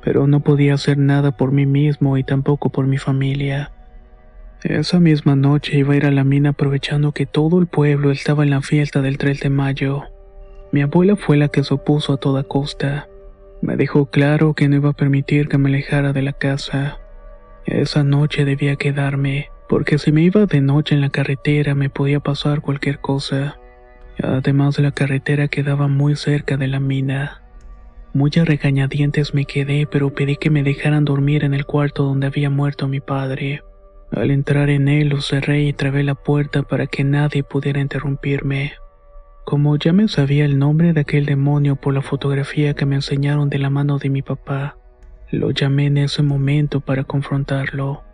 pero 0.03 0.27
no 0.27 0.41
podía 0.41 0.75
hacer 0.75 0.99
nada 0.99 1.37
por 1.37 1.53
mí 1.53 1.65
mismo 1.65 2.19
y 2.19 2.25
tampoco 2.25 2.71
por 2.71 2.89
mi 2.89 2.99
familia. 2.99 3.71
Esa 4.65 4.99
misma 4.99 5.37
noche 5.37 5.79
iba 5.79 5.95
a 5.95 5.97
ir 5.97 6.07
a 6.07 6.11
la 6.11 6.25
mina 6.25 6.51
aprovechando 6.51 7.13
que 7.13 7.25
todo 7.25 7.61
el 7.61 7.69
pueblo 7.69 8.11
estaba 8.11 8.43
en 8.43 8.51
la 8.51 8.63
fiesta 8.63 9.01
del 9.01 9.17
3 9.17 9.39
de 9.39 9.51
mayo. 9.51 10.03
Mi 10.73 10.83
abuela 10.83 11.15
fue 11.15 11.37
la 11.37 11.47
que 11.47 11.63
se 11.63 11.73
opuso 11.73 12.15
a 12.15 12.17
toda 12.17 12.43
costa. 12.43 13.07
Me 13.63 13.77
dejó 13.77 14.07
claro 14.07 14.55
que 14.55 14.67
no 14.67 14.75
iba 14.75 14.91
a 14.91 14.95
permitir 14.95 15.47
que 15.47 15.59
me 15.59 15.69
alejara 15.69 16.13
de 16.13 16.23
la 16.23 16.33
casa. 16.33 16.99
Esa 17.65 18.03
noche 18.03 18.45
debía 18.45 18.75
quedarme, 18.75 19.51
porque 19.69 19.99
si 19.99 20.13
me 20.13 20.23
iba 20.23 20.47
de 20.47 20.61
noche 20.61 20.95
en 20.95 21.01
la 21.01 21.11
carretera 21.11 21.75
me 21.75 21.91
podía 21.91 22.21
pasar 22.21 22.61
cualquier 22.61 23.01
cosa. 23.01 23.59
Además 24.23 24.79
la 24.79 24.93
carretera 24.93 25.49
quedaba 25.49 25.89
muy 25.89 26.17
cerca 26.17 26.57
de 26.57 26.67
la 26.67 26.81
mina. 26.81 27.43
Muy 28.15 28.31
regañadientes 28.31 29.35
me 29.35 29.45
quedé, 29.45 29.87
pero 29.87 30.13
pedí 30.15 30.37
que 30.37 30.51
me 30.51 30.63
dejaran 30.63 31.05
dormir 31.05 31.45
en 31.45 31.55
el 31.55 31.67
cuarto 31.67 32.05
donde 32.05 32.27
había 32.27 32.51
muerto 32.51 32.89
mi 32.89 33.01
padre. 33.01 33.63
Al 34.11 34.31
entrar 34.31 34.71
en 34.71 34.89
él 34.89 35.11
lo 35.11 35.21
cerré 35.21 35.63
y 35.63 35.73
trabé 35.75 36.03
la 36.03 36.15
puerta 36.15 36.63
para 36.63 36.87
que 36.87 37.05
nadie 37.05 37.43
pudiera 37.43 37.81
interrumpirme. 37.81 38.73
Como 39.45 39.77
ya 39.77 39.93
me 39.93 40.09
sabía 40.09 40.47
el 40.47 40.59
nombre 40.59 40.93
de 40.95 41.01
aquel 41.01 41.27
demonio 41.27 41.77
por 41.77 41.95
la 41.95 42.03
fotografía 42.03 42.75
que 42.75 42.87
me 42.87 42.97
enseñaron 42.97 43.51
de 43.51 43.59
la 43.59 43.71
mano 43.71 43.99
de 43.99 44.09
mi 44.09 44.23
papá, 44.23 44.77
lo 45.31 45.51
llamé 45.51 45.87
en 45.87 45.99
ese 45.99 46.23
momento 46.23 46.81
para 46.81 47.05
confrontarlo. 47.05 48.08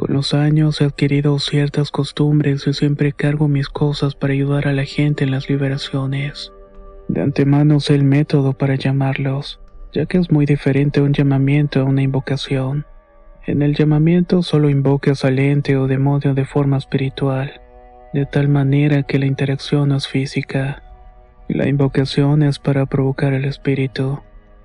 Con 0.00 0.14
los 0.14 0.32
años 0.32 0.80
he 0.80 0.84
adquirido 0.84 1.38
ciertas 1.38 1.90
costumbres 1.90 2.66
y 2.66 2.72
siempre 2.72 3.12
cargo 3.12 3.48
mis 3.48 3.68
cosas 3.68 4.14
para 4.14 4.32
ayudar 4.32 4.66
a 4.66 4.72
la 4.72 4.86
gente 4.86 5.24
en 5.24 5.30
las 5.30 5.50
liberaciones. 5.50 6.54
De 7.08 7.20
antemano 7.20 7.80
sé 7.80 7.96
el 7.96 8.04
método 8.04 8.54
para 8.54 8.76
llamarlos, 8.76 9.60
ya 9.92 10.06
que 10.06 10.16
es 10.16 10.30
muy 10.30 10.46
diferente 10.46 11.02
un 11.02 11.12
llamamiento 11.12 11.80
a 11.80 11.84
una 11.84 12.00
invocación. 12.00 12.86
En 13.46 13.60
el 13.60 13.74
llamamiento 13.74 14.42
solo 14.42 14.70
invocas 14.70 15.26
al 15.26 15.38
ente 15.38 15.76
o 15.76 15.86
demonio 15.86 16.32
de 16.32 16.46
forma 16.46 16.78
espiritual, 16.78 17.60
de 18.14 18.24
tal 18.24 18.48
manera 18.48 19.02
que 19.02 19.18
la 19.18 19.26
interacción 19.26 19.90
no 19.90 19.98
es 19.98 20.08
física. 20.08 20.82
La 21.46 21.68
invocación 21.68 22.42
es 22.42 22.58
para 22.58 22.86
provocar 22.86 23.34
el 23.34 23.44
espíritu, 23.44 24.20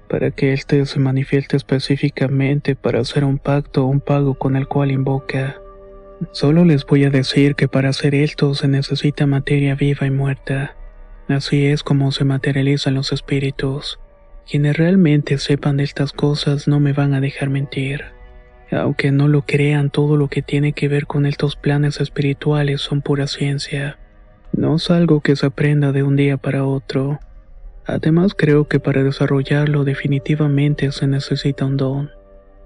para 0.08 0.32
que 0.32 0.54
éste 0.54 0.86
se 0.86 1.00
manifieste 1.00 1.58
específicamente 1.58 2.76
para 2.76 3.00
hacer 3.00 3.24
un 3.24 3.38
pacto 3.38 3.86
o 3.86 3.88
un 3.88 4.00
pago 4.00 4.36
con 4.36 4.56
el 4.56 4.68
cual 4.68 4.92
invoca. 4.92 5.58
Solo 6.32 6.64
les 6.64 6.86
voy 6.86 7.04
a 7.04 7.10
decir 7.10 7.56
que 7.56 7.68
para 7.68 7.90
hacer 7.90 8.16
esto 8.16 8.54
se 8.56 8.68
necesita 8.68 9.26
materia 9.26 9.76
viva 9.76 10.08
y 10.08 10.12
muerta. 10.12 10.76
Así 11.28 11.66
es 11.66 11.84
como 11.84 12.12
se 12.12 12.24
materializan 12.24 12.94
los 12.94 13.12
espíritus. 13.12 14.00
Quienes 14.50 14.78
realmente 14.78 15.38
sepan 15.40 15.78
de 15.78 15.84
estas 15.84 16.14
cosas 16.14 16.68
no 16.68 16.80
me 16.80 16.94
van 16.94 17.14
a 17.14 17.22
dejar 17.22 17.50
mentir. 17.50 18.06
Aunque 18.72 19.12
no 19.12 19.28
lo 19.28 19.42
crean, 19.44 19.90
todo 19.90 20.18
lo 20.18 20.28
que 20.28 20.42
tiene 20.42 20.74
que 20.74 20.88
ver 20.88 21.08
con 21.08 21.26
estos 21.26 21.56
planes 21.56 22.00
espirituales 22.00 22.82
son 22.82 23.02
pura 23.02 23.28
ciencia. 23.28 23.98
No 24.54 24.76
es 24.76 24.90
algo 24.90 25.22
que 25.22 25.36
se 25.36 25.48
aprenda 25.48 25.92
de 25.92 26.04
un 26.04 26.16
día 26.16 26.38
para 26.38 26.66
otro. 26.66 27.20
Además 27.88 28.34
creo 28.36 28.68
que 28.68 28.80
para 28.80 29.04
desarrollarlo 29.04 29.84
definitivamente 29.84 30.92
se 30.92 31.08
necesita 31.08 31.66
un 31.66 31.78
don. 31.78 32.12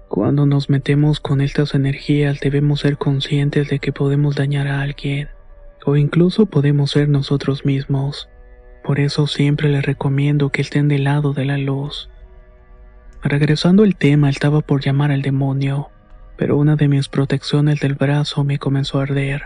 Cuando 0.08 0.46
nos 0.46 0.70
metemos 0.70 1.20
con 1.20 1.40
estas 1.40 1.74
energías 1.74 2.40
debemos 2.40 2.80
ser 2.80 2.96
conscientes 2.96 3.68
de 3.68 3.78
que 3.78 3.92
podemos 3.92 4.34
dañar 4.34 4.66
a 4.66 4.80
alguien, 4.80 5.28
o 5.84 5.96
incluso 5.96 6.46
podemos 6.46 6.90
ser 6.90 7.08
nosotros 7.08 7.64
mismos. 7.64 8.28
Por 8.82 8.98
eso 8.98 9.26
siempre 9.26 9.68
les 9.68 9.84
recomiendo 9.84 10.50
que 10.50 10.62
estén 10.62 10.88
del 10.88 11.04
lado 11.04 11.32
de 11.32 11.44
la 11.44 11.58
luz. 11.58 12.10
Regresando 13.22 13.82
al 13.82 13.96
tema, 13.96 14.30
estaba 14.30 14.62
por 14.62 14.80
llamar 14.80 15.12
al 15.12 15.22
demonio, 15.22 15.90
pero 16.38 16.56
una 16.56 16.76
de 16.76 16.88
mis 16.88 17.08
protecciones 17.08 17.80
del 17.80 17.94
brazo 17.94 18.42
me 18.44 18.58
comenzó 18.58 18.98
a 18.98 19.02
arder. 19.02 19.42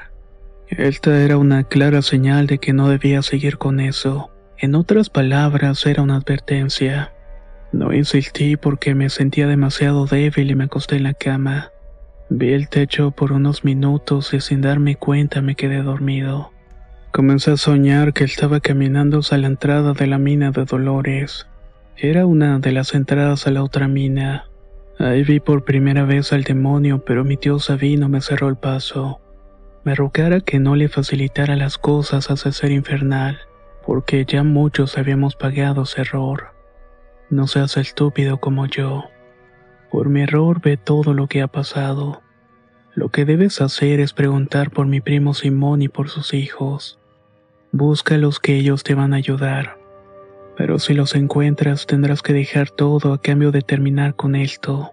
Esta 0.68 1.22
era 1.22 1.36
una 1.36 1.64
clara 1.64 2.00
señal 2.00 2.46
de 2.46 2.58
que 2.58 2.72
no 2.72 2.88
debía 2.88 3.20
seguir 3.22 3.58
con 3.58 3.80
eso. 3.80 4.30
En 4.58 4.74
otras 4.74 5.10
palabras, 5.10 5.84
era 5.86 6.02
una 6.02 6.16
advertencia. 6.16 7.12
No 7.72 7.92
insistí 7.92 8.56
porque 8.56 8.94
me 8.94 9.10
sentía 9.10 9.48
demasiado 9.48 10.06
débil 10.06 10.50
y 10.50 10.54
me 10.54 10.64
acosté 10.64 10.96
en 10.96 11.02
la 11.02 11.14
cama. 11.14 11.70
Vi 12.30 12.52
el 12.52 12.68
techo 12.68 13.10
por 13.10 13.32
unos 13.32 13.64
minutos 13.64 14.32
y 14.32 14.40
sin 14.40 14.60
darme 14.60 14.96
cuenta 14.96 15.42
me 15.42 15.56
quedé 15.56 15.82
dormido. 15.82 16.52
Comencé 17.12 17.52
a 17.52 17.56
soñar 17.56 18.12
que 18.12 18.24
estaba 18.24 18.60
caminando 18.60 19.18
hacia 19.18 19.38
la 19.38 19.48
entrada 19.48 19.92
de 19.92 20.06
la 20.06 20.18
mina 20.18 20.50
de 20.50 20.64
Dolores. 20.64 21.46
Era 21.96 22.26
una 22.26 22.58
de 22.58 22.72
las 22.72 22.94
entradas 22.94 23.46
a 23.46 23.50
la 23.50 23.62
otra 23.62 23.88
mina. 23.88 24.48
Ahí 24.98 25.22
vi 25.22 25.40
por 25.40 25.64
primera 25.64 26.04
vez 26.04 26.32
al 26.32 26.44
demonio, 26.44 27.04
pero 27.04 27.24
mi 27.24 27.36
tío 27.36 27.58
Sabino 27.58 28.08
me 28.08 28.20
cerró 28.20 28.48
el 28.48 28.56
paso. 28.56 29.20
Me 29.84 29.94
rogara 29.94 30.40
que 30.40 30.58
no 30.58 30.76
le 30.76 30.88
facilitara 30.88 31.56
las 31.56 31.76
cosas 31.78 32.30
hacia 32.30 32.52
ser 32.52 32.70
infernal, 32.70 33.38
porque 33.86 34.24
ya 34.24 34.42
muchos 34.42 34.96
habíamos 34.98 35.36
pagado 35.36 35.82
ese 35.82 36.02
error. 36.02 36.54
No 37.30 37.46
seas 37.46 37.76
estúpido 37.76 38.38
como 38.38 38.66
yo. 38.66 39.04
Por 39.90 40.08
mi 40.08 40.22
error 40.22 40.60
ve 40.60 40.76
todo 40.76 41.14
lo 41.14 41.26
que 41.26 41.42
ha 41.42 41.48
pasado. 41.48 42.22
Lo 42.94 43.08
que 43.08 43.24
debes 43.24 43.60
hacer 43.60 44.00
es 44.00 44.12
preguntar 44.12 44.70
por 44.70 44.86
mi 44.86 45.00
primo 45.00 45.34
Simón 45.34 45.82
y 45.82 45.88
por 45.88 46.08
sus 46.08 46.32
hijos. 46.34 46.98
Búscalos 47.72 48.38
que 48.40 48.56
ellos 48.56 48.84
te 48.84 48.94
van 48.94 49.12
a 49.12 49.16
ayudar. 49.16 49.78
Pero 50.56 50.78
si 50.78 50.94
los 50.94 51.14
encuentras 51.14 51.86
tendrás 51.86 52.22
que 52.22 52.32
dejar 52.32 52.70
todo 52.70 53.12
a 53.12 53.20
cambio 53.20 53.50
de 53.50 53.62
terminar 53.62 54.14
con 54.14 54.36
esto. 54.36 54.92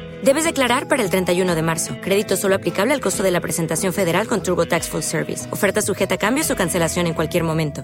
Debes 0.23 0.43
declarar 0.43 0.87
para 0.87 1.01
el 1.01 1.09
31 1.09 1.55
de 1.55 1.61
marzo. 1.63 1.97
Crédito 1.99 2.37
solo 2.37 2.53
aplicable 2.53 2.93
al 2.93 3.01
costo 3.01 3.23
de 3.23 3.31
la 3.31 3.41
presentación 3.41 3.91
federal 3.91 4.27
con 4.27 4.43
TurboTax 4.43 4.87
Full 4.89 5.01
Service. 5.01 5.51
Oferta 5.51 5.81
sujeta 5.81 6.15
a 6.15 6.17
cambios 6.19 6.51
o 6.51 6.55
cancelación 6.55 7.07
en 7.07 7.15
cualquier 7.15 7.43
momento. 7.43 7.83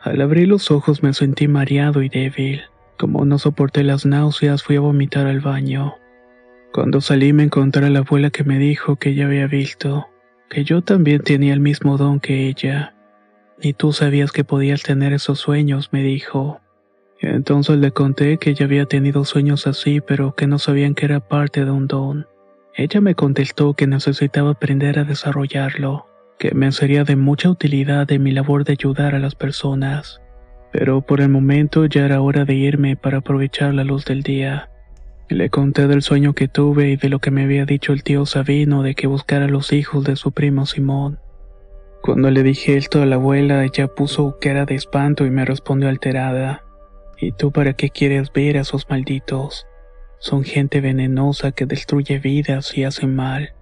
Al 0.00 0.20
abrir 0.22 0.48
los 0.48 0.70
ojos 0.70 1.02
me 1.02 1.12
sentí 1.12 1.48
mareado 1.48 2.02
y 2.02 2.08
débil. 2.08 2.62
Como 2.98 3.26
no 3.26 3.38
soporté 3.38 3.82
las 3.82 4.06
náuseas, 4.06 4.62
fui 4.62 4.76
a 4.76 4.80
vomitar 4.80 5.26
al 5.26 5.40
baño. 5.40 5.96
Cuando 6.72 7.00
salí 7.00 7.32
me 7.32 7.42
encontré 7.42 7.86
a 7.86 7.90
la 7.90 8.00
abuela 8.00 8.30
que 8.30 8.44
me 8.44 8.58
dijo 8.58 8.96
que 8.96 9.10
ella 9.10 9.26
había 9.26 9.46
visto, 9.46 10.08
que 10.48 10.64
yo 10.64 10.82
también 10.82 11.22
tenía 11.22 11.52
el 11.52 11.60
mismo 11.60 11.98
don 11.98 12.20
que 12.20 12.48
ella. 12.48 12.94
Ni 13.62 13.74
tú 13.74 13.92
sabías 13.92 14.32
que 14.32 14.44
podías 14.44 14.82
tener 14.82 15.12
esos 15.12 15.40
sueños, 15.40 15.90
me 15.92 16.02
dijo. 16.02 16.60
Entonces 17.26 17.78
le 17.78 17.90
conté 17.90 18.36
que 18.36 18.50
ella 18.50 18.66
había 18.66 18.84
tenido 18.84 19.24
sueños 19.24 19.66
así, 19.66 20.02
pero 20.02 20.34
que 20.34 20.46
no 20.46 20.58
sabían 20.58 20.94
que 20.94 21.06
era 21.06 21.20
parte 21.20 21.64
de 21.64 21.70
un 21.70 21.86
don. 21.86 22.26
Ella 22.74 23.00
me 23.00 23.14
contestó 23.14 23.72
que 23.72 23.86
necesitaba 23.86 24.50
aprender 24.50 24.98
a 24.98 25.04
desarrollarlo, 25.04 26.06
que 26.38 26.54
me 26.54 26.70
sería 26.70 27.04
de 27.04 27.16
mucha 27.16 27.48
utilidad 27.48 28.10
en 28.12 28.22
mi 28.22 28.32
labor 28.32 28.64
de 28.64 28.72
ayudar 28.72 29.14
a 29.14 29.18
las 29.18 29.34
personas. 29.34 30.20
Pero 30.70 31.00
por 31.00 31.22
el 31.22 31.30
momento 31.30 31.86
ya 31.86 32.04
era 32.04 32.20
hora 32.20 32.44
de 32.44 32.54
irme 32.54 32.94
para 32.96 33.18
aprovechar 33.18 33.72
la 33.72 33.84
luz 33.84 34.04
del 34.04 34.22
día. 34.22 34.68
Le 35.30 35.48
conté 35.48 35.86
del 35.86 36.02
sueño 36.02 36.34
que 36.34 36.48
tuve 36.48 36.90
y 36.90 36.96
de 36.96 37.08
lo 37.08 37.20
que 37.20 37.30
me 37.30 37.44
había 37.44 37.64
dicho 37.64 37.94
el 37.94 38.02
tío 38.02 38.26
Sabino 38.26 38.82
de 38.82 38.94
que 38.94 39.06
buscara 39.06 39.46
a 39.46 39.48
los 39.48 39.72
hijos 39.72 40.04
de 40.04 40.16
su 40.16 40.32
primo 40.32 40.66
Simón. 40.66 41.20
Cuando 42.02 42.30
le 42.30 42.42
dije 42.42 42.76
esto 42.76 43.00
a 43.00 43.06
la 43.06 43.14
abuela, 43.14 43.64
ella 43.64 43.88
puso 43.88 44.36
cara 44.38 44.66
de 44.66 44.74
espanto 44.74 45.24
y 45.24 45.30
me 45.30 45.46
respondió 45.46 45.88
alterada. 45.88 46.64
¿Y 47.18 47.32
tú 47.32 47.52
para 47.52 47.74
qué 47.74 47.90
quieres 47.90 48.32
ver 48.32 48.56
a 48.56 48.62
esos 48.62 48.88
malditos? 48.88 49.66
Son 50.18 50.42
gente 50.42 50.80
venenosa 50.80 51.52
que 51.52 51.66
destruye 51.66 52.18
vidas 52.18 52.76
y 52.76 52.84
hace 52.84 53.06
mal. 53.06 53.52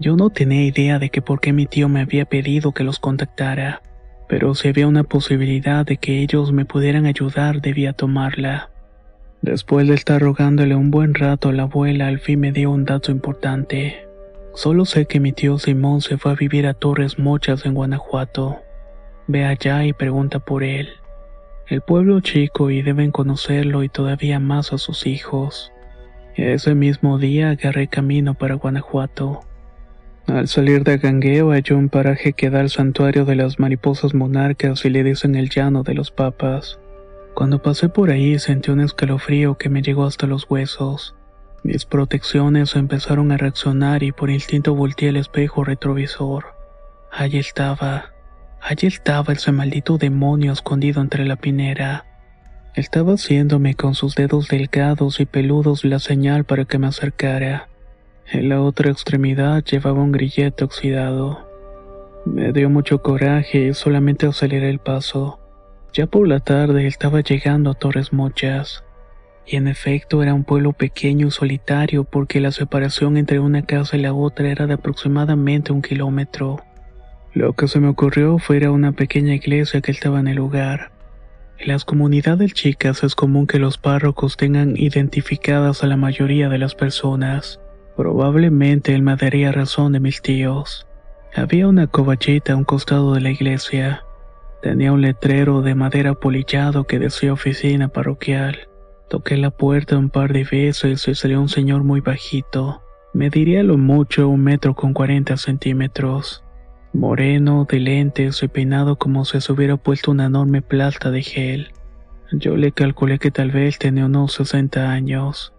Yo 0.00 0.16
no 0.16 0.30
tenía 0.30 0.64
idea 0.64 0.98
de 0.98 1.10
que 1.10 1.22
por 1.22 1.40
qué 1.40 1.52
mi 1.52 1.66
tío 1.66 1.88
me 1.88 2.00
había 2.00 2.24
pedido 2.24 2.72
que 2.72 2.84
los 2.84 2.98
contactara, 2.98 3.82
pero 4.28 4.54
si 4.54 4.68
había 4.68 4.86
una 4.86 5.04
posibilidad 5.04 5.84
de 5.84 5.96
que 5.96 6.20
ellos 6.20 6.52
me 6.52 6.64
pudieran 6.64 7.06
ayudar 7.06 7.60
debía 7.60 7.92
tomarla. 7.92 8.70
Después 9.42 9.86
de 9.86 9.94
estar 9.94 10.20
rogándole 10.20 10.74
un 10.74 10.90
buen 10.90 11.14
rato 11.14 11.48
a 11.48 11.52
la 11.52 11.64
abuela, 11.64 12.08
al 12.08 12.18
fin 12.18 12.40
me 12.40 12.52
dio 12.52 12.70
un 12.70 12.84
dato 12.84 13.12
importante. 13.12 14.06
Solo 14.54 14.84
sé 14.84 15.06
que 15.06 15.20
mi 15.20 15.32
tío 15.32 15.58
Simón 15.58 16.00
se 16.00 16.18
fue 16.18 16.32
a 16.32 16.34
vivir 16.34 16.66
a 16.66 16.74
Torres 16.74 17.18
Mochas 17.18 17.64
en 17.64 17.74
Guanajuato. 17.74 18.58
Ve 19.28 19.44
allá 19.44 19.84
y 19.84 19.92
pregunta 19.92 20.40
por 20.40 20.64
él. 20.64 20.88
El 21.68 21.82
pueblo 21.82 22.20
chico 22.20 22.70
y 22.70 22.80
deben 22.80 23.10
conocerlo 23.10 23.82
y 23.82 23.90
todavía 23.90 24.40
más 24.40 24.72
a 24.72 24.78
sus 24.78 25.06
hijos. 25.06 25.70
Ese 26.34 26.74
mismo 26.74 27.18
día 27.18 27.50
agarré 27.50 27.88
camino 27.88 28.32
para 28.32 28.54
Guanajuato. 28.54 29.40
Al 30.26 30.48
salir 30.48 30.82
de 30.82 30.96
Gangueo 30.96 31.50
hallé 31.50 31.74
un 31.74 31.90
paraje 31.90 32.32
que 32.32 32.48
da 32.48 32.60
al 32.60 32.70
santuario 32.70 33.26
de 33.26 33.34
las 33.34 33.58
mariposas 33.58 34.14
monarcas 34.14 34.86
y 34.86 34.90
le 34.90 35.02
dicen 35.04 35.34
el 35.34 35.50
llano 35.50 35.82
de 35.82 35.92
los 35.92 36.10
papas. 36.10 36.80
Cuando 37.34 37.60
pasé 37.60 37.90
por 37.90 38.10
ahí 38.10 38.38
sentí 38.38 38.70
un 38.70 38.80
escalofrío 38.80 39.58
que 39.58 39.68
me 39.68 39.82
llegó 39.82 40.06
hasta 40.06 40.26
los 40.26 40.48
huesos. 40.48 41.14
Mis 41.64 41.84
protecciones 41.84 42.76
empezaron 42.76 43.30
a 43.30 43.36
reaccionar 43.36 44.02
y 44.02 44.12
por 44.12 44.30
instinto 44.30 44.74
volteé 44.74 45.10
el 45.10 45.16
espejo 45.16 45.64
retrovisor. 45.64 46.46
Allí 47.12 47.38
estaba, 47.38 48.12
Allí 48.60 48.86
estaba 48.86 49.32
ese 49.32 49.52
maldito 49.52 49.98
demonio 49.98 50.52
escondido 50.52 51.00
entre 51.00 51.24
la 51.24 51.36
pinera. 51.36 52.04
Estaba 52.74 53.14
haciéndome 53.14 53.74
con 53.74 53.94
sus 53.94 54.14
dedos 54.14 54.48
delgados 54.48 55.20
y 55.20 55.26
peludos 55.26 55.84
la 55.84 55.98
señal 55.98 56.44
para 56.44 56.64
que 56.64 56.78
me 56.78 56.86
acercara. 56.86 57.68
En 58.30 58.50
la 58.50 58.60
otra 58.60 58.90
extremidad 58.90 59.64
llevaba 59.64 60.02
un 60.02 60.12
grillete 60.12 60.64
oxidado. 60.64 61.46
Me 62.26 62.52
dio 62.52 62.68
mucho 62.68 63.02
coraje 63.02 63.68
y 63.68 63.74
solamente 63.74 64.26
aceleré 64.26 64.68
el 64.68 64.80
paso. 64.80 65.40
Ya 65.94 66.06
por 66.06 66.28
la 66.28 66.40
tarde 66.40 66.86
estaba 66.86 67.20
llegando 67.20 67.70
a 67.70 67.74
Torres 67.74 68.12
Mochas. 68.12 68.84
Y 69.46 69.56
en 69.56 69.66
efecto 69.66 70.22
era 70.22 70.34
un 70.34 70.44
pueblo 70.44 70.74
pequeño 70.74 71.28
y 71.28 71.30
solitario 71.30 72.04
porque 72.04 72.40
la 72.40 72.52
separación 72.52 73.16
entre 73.16 73.40
una 73.40 73.62
casa 73.62 73.96
y 73.96 74.02
la 74.02 74.12
otra 74.12 74.50
era 74.50 74.66
de 74.66 74.74
aproximadamente 74.74 75.72
un 75.72 75.80
kilómetro. 75.80 76.62
Lo 77.38 77.52
que 77.52 77.68
se 77.68 77.78
me 77.78 77.86
ocurrió 77.86 78.40
fue 78.40 78.56
ir 78.56 78.64
a 78.64 78.72
una 78.72 78.90
pequeña 78.90 79.32
iglesia 79.32 79.80
que 79.80 79.92
estaba 79.92 80.18
en 80.18 80.26
el 80.26 80.38
lugar. 80.38 80.90
En 81.56 81.68
las 81.68 81.84
comunidades 81.84 82.52
chicas 82.52 83.04
es 83.04 83.14
común 83.14 83.46
que 83.46 83.60
los 83.60 83.78
párrocos 83.78 84.36
tengan 84.36 84.76
identificadas 84.76 85.84
a 85.84 85.86
la 85.86 85.96
mayoría 85.96 86.48
de 86.48 86.58
las 86.58 86.74
personas. 86.74 87.60
Probablemente 87.96 88.92
él 88.92 89.02
me 89.02 89.14
daría 89.14 89.52
razón 89.52 89.92
de 89.92 90.00
mis 90.00 90.20
tíos. 90.20 90.88
Había 91.32 91.68
una 91.68 91.86
covachita 91.86 92.54
a 92.54 92.56
un 92.56 92.64
costado 92.64 93.14
de 93.14 93.20
la 93.20 93.30
iglesia. 93.30 94.02
Tenía 94.60 94.92
un 94.92 95.02
letrero 95.02 95.62
de 95.62 95.76
madera 95.76 96.14
polillado 96.14 96.88
que 96.88 96.98
decía 96.98 97.32
oficina 97.32 97.86
parroquial. 97.86 98.68
Toqué 99.08 99.36
la 99.36 99.52
puerta 99.52 99.96
un 99.96 100.10
par 100.10 100.32
de 100.32 100.42
veces 100.42 101.06
y 101.06 101.14
salió 101.14 101.40
un 101.40 101.48
señor 101.48 101.84
muy 101.84 102.00
bajito. 102.00 102.82
Me 103.14 103.30
diría 103.30 103.62
lo 103.62 103.78
mucho 103.78 104.28
un 104.28 104.42
metro 104.42 104.74
con 104.74 104.92
cuarenta 104.92 105.36
centímetros. 105.36 106.42
Moreno, 106.92 107.66
de 107.68 107.80
lentes 107.80 108.42
y 108.42 108.48
peinado 108.48 108.96
como 108.96 109.24
si 109.24 109.40
se 109.40 109.52
hubiera 109.52 109.76
puesto 109.76 110.10
una 110.10 110.26
enorme 110.26 110.62
plata 110.62 111.10
de 111.10 111.22
gel. 111.22 111.72
Yo 112.32 112.56
le 112.56 112.72
calculé 112.72 113.18
que 113.18 113.30
tal 113.30 113.50
vez 113.50 113.78
tenía 113.78 114.06
unos 114.06 114.32
60 114.34 114.90
años. 114.90 115.52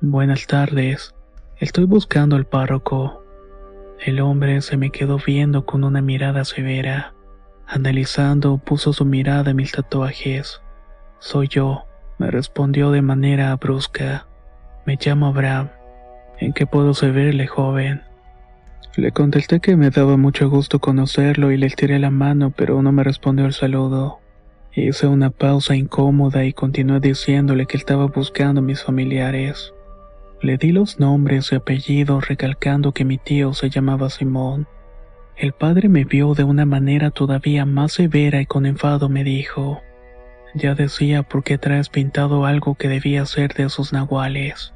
Buenas 0.00 0.46
tardes. 0.46 1.14
Estoy 1.58 1.84
buscando 1.84 2.36
al 2.36 2.44
párroco. 2.44 3.22
El 4.04 4.20
hombre 4.20 4.60
se 4.60 4.76
me 4.76 4.90
quedó 4.90 5.18
viendo 5.18 5.64
con 5.64 5.82
una 5.82 6.02
mirada 6.02 6.44
severa. 6.44 7.14
Analizando, 7.66 8.58
puso 8.58 8.92
su 8.92 9.06
mirada 9.06 9.50
en 9.50 9.56
mis 9.56 9.72
tatuajes. 9.72 10.60
Soy 11.18 11.48
yo, 11.48 11.84
me 12.18 12.30
respondió 12.30 12.90
de 12.90 13.00
manera 13.00 13.56
brusca. 13.56 14.26
Me 14.84 14.98
llamo 15.00 15.26
Abraham. 15.26 15.70
¿En 16.38 16.52
qué 16.52 16.66
puedo 16.66 16.92
servirle, 16.92 17.46
joven? 17.46 18.02
Le 18.96 19.12
contesté 19.12 19.60
que 19.60 19.76
me 19.76 19.90
daba 19.90 20.16
mucho 20.16 20.48
gusto 20.48 20.78
conocerlo 20.78 21.52
y 21.52 21.58
le 21.58 21.68
tiré 21.68 21.98
la 21.98 22.10
mano, 22.10 22.50
pero 22.56 22.80
no 22.80 22.92
me 22.92 23.04
respondió 23.04 23.44
el 23.44 23.52
saludo. 23.52 24.20
Hice 24.74 25.06
una 25.06 25.28
pausa 25.28 25.76
incómoda 25.76 26.46
y 26.46 26.54
continué 26.54 27.00
diciéndole 27.00 27.66
que 27.66 27.76
estaba 27.76 28.06
buscando 28.06 28.60
a 28.60 28.64
mis 28.64 28.82
familiares. 28.82 29.74
Le 30.40 30.56
di 30.56 30.72
los 30.72 30.98
nombres 30.98 31.52
y 31.52 31.56
apellidos 31.56 32.26
recalcando 32.26 32.92
que 32.92 33.04
mi 33.04 33.18
tío 33.18 33.52
se 33.52 33.68
llamaba 33.68 34.08
Simón. 34.08 34.66
El 35.36 35.52
padre 35.52 35.90
me 35.90 36.04
vio 36.04 36.32
de 36.32 36.44
una 36.44 36.64
manera 36.64 37.10
todavía 37.10 37.66
más 37.66 37.92
severa 37.92 38.40
y 38.40 38.46
con 38.46 38.64
enfado 38.64 39.10
me 39.10 39.24
dijo, 39.24 39.82
ya 40.54 40.74
decía 40.74 41.22
por 41.22 41.44
qué 41.44 41.58
traes 41.58 41.90
pintado 41.90 42.46
algo 42.46 42.76
que 42.76 42.88
debía 42.88 43.26
ser 43.26 43.52
de 43.52 43.64
esos 43.64 43.92
nahuales. 43.92 44.72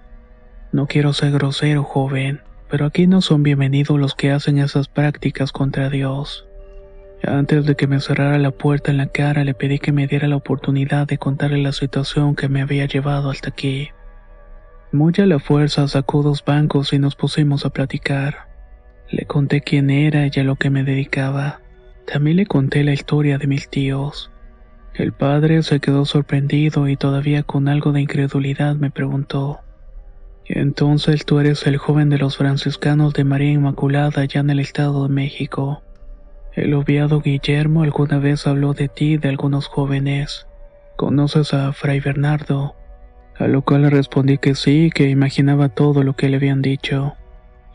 No 0.72 0.86
quiero 0.86 1.14
ser 1.14 1.32
grosero, 1.32 1.84
joven, 1.84 2.42
pero 2.70 2.86
aquí 2.86 3.08
no 3.08 3.20
son 3.20 3.42
bienvenidos 3.42 3.98
los 3.98 4.14
que 4.14 4.30
hacen 4.30 4.58
esas 4.58 4.86
prácticas 4.86 5.50
contra 5.50 5.90
Dios. 5.90 6.46
Antes 7.24 7.66
de 7.66 7.74
que 7.74 7.88
me 7.88 8.00
cerrara 8.00 8.38
la 8.38 8.52
puerta 8.52 8.92
en 8.92 8.96
la 8.96 9.06
cara, 9.06 9.44
le 9.44 9.54
pedí 9.54 9.80
que 9.80 9.92
me 9.92 10.06
diera 10.06 10.28
la 10.28 10.36
oportunidad 10.36 11.08
de 11.08 11.18
contarle 11.18 11.58
la 11.58 11.72
situación 11.72 12.36
que 12.36 12.48
me 12.48 12.62
había 12.62 12.86
llevado 12.86 13.30
hasta 13.30 13.50
aquí. 13.50 13.88
Muy 14.92 15.12
a 15.18 15.26
la 15.26 15.40
fuerza 15.40 15.86
sacó 15.88 16.22
dos 16.22 16.44
bancos 16.44 16.92
y 16.92 16.98
nos 16.98 17.16
pusimos 17.16 17.66
a 17.66 17.70
platicar. 17.70 18.48
Le 19.10 19.26
conté 19.26 19.60
quién 19.60 19.90
era 19.90 20.26
y 20.26 20.40
a 20.40 20.44
lo 20.44 20.54
que 20.54 20.70
me 20.70 20.84
dedicaba. 20.84 21.60
También 22.06 22.36
le 22.36 22.46
conté 22.46 22.84
la 22.84 22.92
historia 22.92 23.36
de 23.36 23.48
mis 23.48 23.68
tíos. 23.68 24.30
El 24.94 25.12
padre 25.12 25.62
se 25.62 25.80
quedó 25.80 26.04
sorprendido 26.04 26.88
y 26.88 26.96
todavía 26.96 27.42
con 27.42 27.68
algo 27.68 27.92
de 27.92 28.00
incredulidad 28.00 28.76
me 28.76 28.90
preguntó. 28.90 29.60
Entonces 30.52 31.24
tú 31.24 31.38
eres 31.38 31.64
el 31.68 31.76
joven 31.76 32.08
de 32.08 32.18
los 32.18 32.36
franciscanos 32.36 33.14
de 33.14 33.22
María 33.22 33.52
Inmaculada 33.52 34.22
allá 34.22 34.40
en 34.40 34.50
el 34.50 34.58
Estado 34.58 35.06
de 35.06 35.14
México. 35.14 35.80
El 36.54 36.74
obviado 36.74 37.20
Guillermo 37.20 37.84
alguna 37.84 38.18
vez 38.18 38.48
habló 38.48 38.74
de 38.74 38.88
ti 38.88 39.12
y 39.12 39.16
de 39.16 39.28
algunos 39.28 39.68
jóvenes. 39.68 40.48
¿Conoces 40.96 41.54
a 41.54 41.72
Fray 41.72 42.00
Bernardo? 42.00 42.74
A 43.38 43.46
lo 43.46 43.62
cual 43.62 43.82
le 43.82 43.90
respondí 43.90 44.38
que 44.38 44.56
sí, 44.56 44.90
que 44.92 45.08
imaginaba 45.08 45.68
todo 45.68 46.02
lo 46.02 46.16
que 46.16 46.28
le 46.28 46.38
habían 46.38 46.62
dicho. 46.62 47.14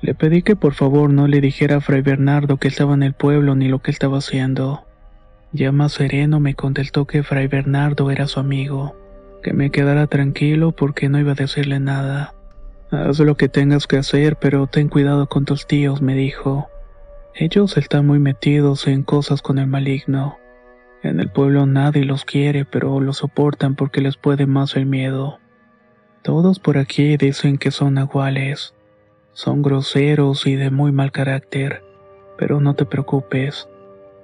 Le 0.02 0.14
pedí 0.14 0.42
que 0.42 0.58
por 0.58 0.74
favor 0.74 1.10
no 1.10 1.28
le 1.28 1.40
dijera 1.40 1.78
a 1.78 1.82
Fray 1.82 2.02
Bernardo 2.02 2.58
que 2.58 2.68
estaba 2.68 2.94
en 2.94 3.04
el 3.04 3.14
pueblo 3.14 3.56
ni 3.56 3.70
lo 3.70 3.80
que 3.80 3.92
estaba 3.92 4.18
haciendo. 4.18 4.86
Ya 5.54 5.72
más 5.72 5.94
sereno 5.94 6.42
me 6.42 6.56
contestó 6.56 7.06
que 7.08 7.24
Fray 7.24 7.48
Bernardo 7.48 8.12
era 8.12 8.28
su 8.28 8.42
amigo, 8.42 8.98
que 9.42 9.54
me 9.54 9.72
quedara 9.72 10.08
tranquilo 10.08 10.74
porque 10.74 11.08
no 11.08 11.22
iba 11.22 11.32
a 11.32 11.36
decirle 11.36 11.80
nada. 11.80 12.35
Haz 12.95 13.19
lo 13.19 13.36
que 13.36 13.49
tengas 13.49 13.88
que 13.88 13.97
hacer, 13.97 14.38
pero 14.38 14.67
ten 14.67 14.88
cuidado 14.88 15.27
con 15.27 15.43
tus 15.43 15.67
tíos, 15.67 16.01
me 16.01 16.15
dijo. 16.15 16.69
Ellos 17.34 17.75
están 17.75 18.08
muy 18.08 18.19
metidos 18.19 18.88
en 18.88 19.03
cosas 19.03 19.41
con 19.41 19.60
el 19.60 19.67
maligno. 19.67 20.38
En 21.03 21.19
el 21.19 21.29
pueblo 21.29 21.65
nadie 21.65 22.05
los 22.05 22.23
quiere, 22.23 22.63
pero 22.63 23.01
los 23.01 23.17
soportan 23.17 23.75
porque 23.75 23.99
les 23.99 24.15
puede 24.15 24.45
más 24.45 24.77
el 24.77 24.86
miedo. 24.86 25.39
Todos 26.21 26.60
por 26.60 26.77
aquí 26.77 27.17
dicen 27.17 27.58
que 27.58 27.69
son 27.69 27.95
nahuales. 27.95 28.73
Son 29.34 29.62
groseros 29.62 30.47
y 30.47 30.55
de 30.55 30.71
muy 30.71 30.93
mal 30.93 31.12
carácter, 31.12 31.84
pero 32.38 32.62
no 32.62 32.75
te 32.75 32.86
preocupes. 32.86 33.67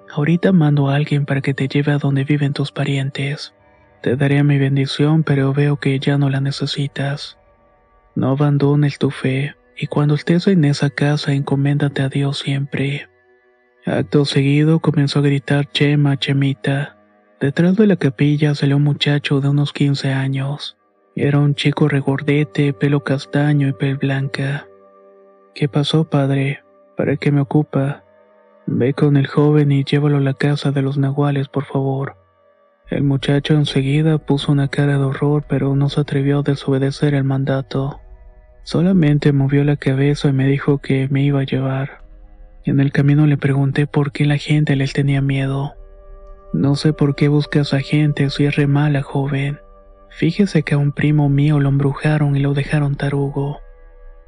Ahorita 0.10 0.53
mando 0.53 0.88
a 0.88 0.95
alguien 0.95 1.25
para 1.25 1.41
que 1.41 1.53
te 1.53 1.67
lleve 1.67 1.91
a 1.91 1.97
donde 1.97 2.23
viven 2.23 2.53
tus 2.53 2.71
parientes. 2.71 3.53
Te 4.01 4.15
daré 4.15 4.41
mi 4.43 4.57
bendición, 4.57 5.23
pero 5.23 5.53
veo 5.53 5.75
que 5.75 5.99
ya 5.99 6.17
no 6.17 6.29
la 6.29 6.39
necesitas. 6.39 7.38
No 8.15 8.32
abandones 8.32 9.00
tu 9.00 9.10
fe 9.10 9.56
y 9.78 9.88
cuando 9.88 10.15
estés 10.15 10.47
en 10.47 10.65
esa 10.65 10.89
casa 10.89 11.34
encoméndate 11.34 12.02
a 12.02 12.10
Dios 12.10 12.39
siempre. 12.39 13.08
Acto 13.86 14.26
seguido 14.26 14.80
comenzó 14.80 15.19
a 15.19 15.24
gritar 15.24 15.65
Chema, 15.71 16.17
Chemita. 16.17 16.97
Detrás 17.39 17.76
de 17.78 17.88
la 17.88 17.95
capilla 17.95 18.54
salió 18.54 18.78
un 18.78 18.84
muchacho 18.84 19.41
de 19.41 19.50
unos 19.50 19.74
15 19.74 20.13
años. 20.13 20.78
Era 21.15 21.39
un 21.39 21.56
chico 21.56 21.88
regordete, 21.88 22.74
pelo 22.74 23.04
castaño 23.04 23.67
y 23.67 23.74
piel 23.74 23.97
blanca. 23.97 24.67
¿Qué 25.56 25.67
pasó, 25.67 26.04
padre? 26.04 26.63
¿Para 26.95 27.17
qué 27.17 27.32
me 27.32 27.41
ocupa? 27.41 28.04
Ve 28.67 28.93
con 28.93 29.17
el 29.17 29.28
joven 29.28 29.71
y 29.71 29.84
llévalo 29.84 30.17
a 30.17 30.21
la 30.21 30.36
casa 30.36 30.71
de 30.71 30.82
los 30.82 30.97
nahuales, 30.97 31.47
por 31.47 31.65
favor. 31.65 32.17
El 32.91 33.04
muchacho 33.04 33.54
enseguida 33.54 34.17
puso 34.17 34.52
una 34.52 34.67
cara 34.67 34.97
de 34.97 35.06
horror, 35.06 35.45
pero 35.47 35.76
no 35.76 35.88
se 35.88 36.02
atrevió 36.02 36.39
a 36.39 36.43
desobedecer 36.43 37.13
el 37.13 37.24
mandato. 37.24 38.01
Solamente 38.63 39.32
movió 39.32 39.63
la 39.63 39.76
cabeza 39.76 40.30
y 40.30 40.34
me 40.34 40.47
dijo 40.47 40.78
que 40.78 41.08
me 41.10 41.24
iba 41.24 41.41
a 41.41 41.45
llevar. 41.45 42.02
En 42.63 42.80
el 42.80 42.91
camino 42.91 43.26
le 43.26 43.38
pregunté 43.38 43.88
por 43.88 44.12
qué 44.12 44.26
la 44.26 44.38
gente 44.38 44.76
les 44.76 44.93
tenía 44.93 45.21
miedo. 45.21 45.74
No 46.54 46.76
sé 46.76 46.93
por 46.93 47.15
qué 47.15 47.28
buscas 47.28 47.74
a 47.74 47.80
gente 47.80 48.30
si 48.30 48.45
es 48.45 48.56
re 48.56 48.67
mala, 48.67 49.02
joven. 49.02 49.60
Fíjese 50.10 50.63
que 50.63 50.76
a 50.76 50.78
un 50.78 50.91
primo 50.91 51.30
mío 51.30 51.60
lo 51.60 51.69
embrujaron 51.69 52.36
y 52.36 52.39
lo 52.39 52.54
dejaron 52.54 52.95
tarugo. 52.95 53.60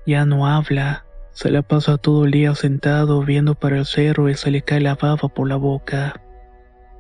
Ya 0.06 0.26
no 0.26 0.48
habla, 0.48 1.06
se 1.32 1.52
la 1.52 1.62
pasa 1.62 1.98
todo 1.98 2.26
el 2.26 2.32
día 2.32 2.56
sentado 2.56 3.22
viendo 3.24 3.56
para 3.56 3.78
el 3.80 3.86
cerro 3.86 4.30
y 4.30 4.36
se 4.36 4.52
le 4.52 4.62
cae 4.62 4.80
la 4.80 4.96
baba 4.96 5.30
por 5.30 5.48
la 5.48 5.56
boca. 5.56 6.22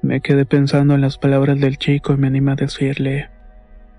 Me 0.01 0.21
quedé 0.21 0.45
pensando 0.45 0.95
en 0.95 1.01
las 1.01 1.17
palabras 1.17 1.59
del 1.59 1.77
chico 1.77 2.13
y 2.13 2.17
me 2.17 2.27
animé 2.27 2.51
a 2.51 2.55
decirle, 2.55 3.29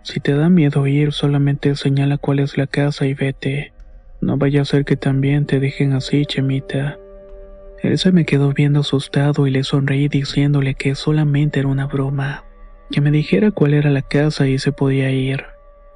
si 0.04 0.20
te 0.20 0.34
da 0.34 0.50
miedo 0.50 0.86
ir, 0.86 1.12
solamente 1.12 1.74
señala 1.76 2.18
cuál 2.18 2.38
es 2.38 2.58
la 2.58 2.66
casa 2.66 3.06
y 3.06 3.14
vete. 3.14 3.72
No 4.20 4.36
vaya 4.36 4.60
a 4.60 4.66
ser 4.66 4.84
que 4.84 4.96
también 4.96 5.46
te 5.46 5.60
dejen 5.60 5.94
así, 5.94 6.26
Chemita. 6.26 6.98
Él 7.82 7.98
se 7.98 8.12
me 8.12 8.26
quedó 8.26 8.52
viendo 8.52 8.80
asustado 8.80 9.46
y 9.46 9.50
le 9.50 9.64
sonreí 9.64 10.08
diciéndole 10.08 10.74
que 10.74 10.94
solamente 10.94 11.60
era 11.60 11.68
una 11.68 11.86
broma, 11.86 12.44
que 12.90 13.00
me 13.00 13.10
dijera 13.10 13.50
cuál 13.50 13.72
era 13.72 13.90
la 13.90 14.02
casa 14.02 14.46
y 14.46 14.58
se 14.58 14.72
podía 14.72 15.10
ir. 15.10 15.44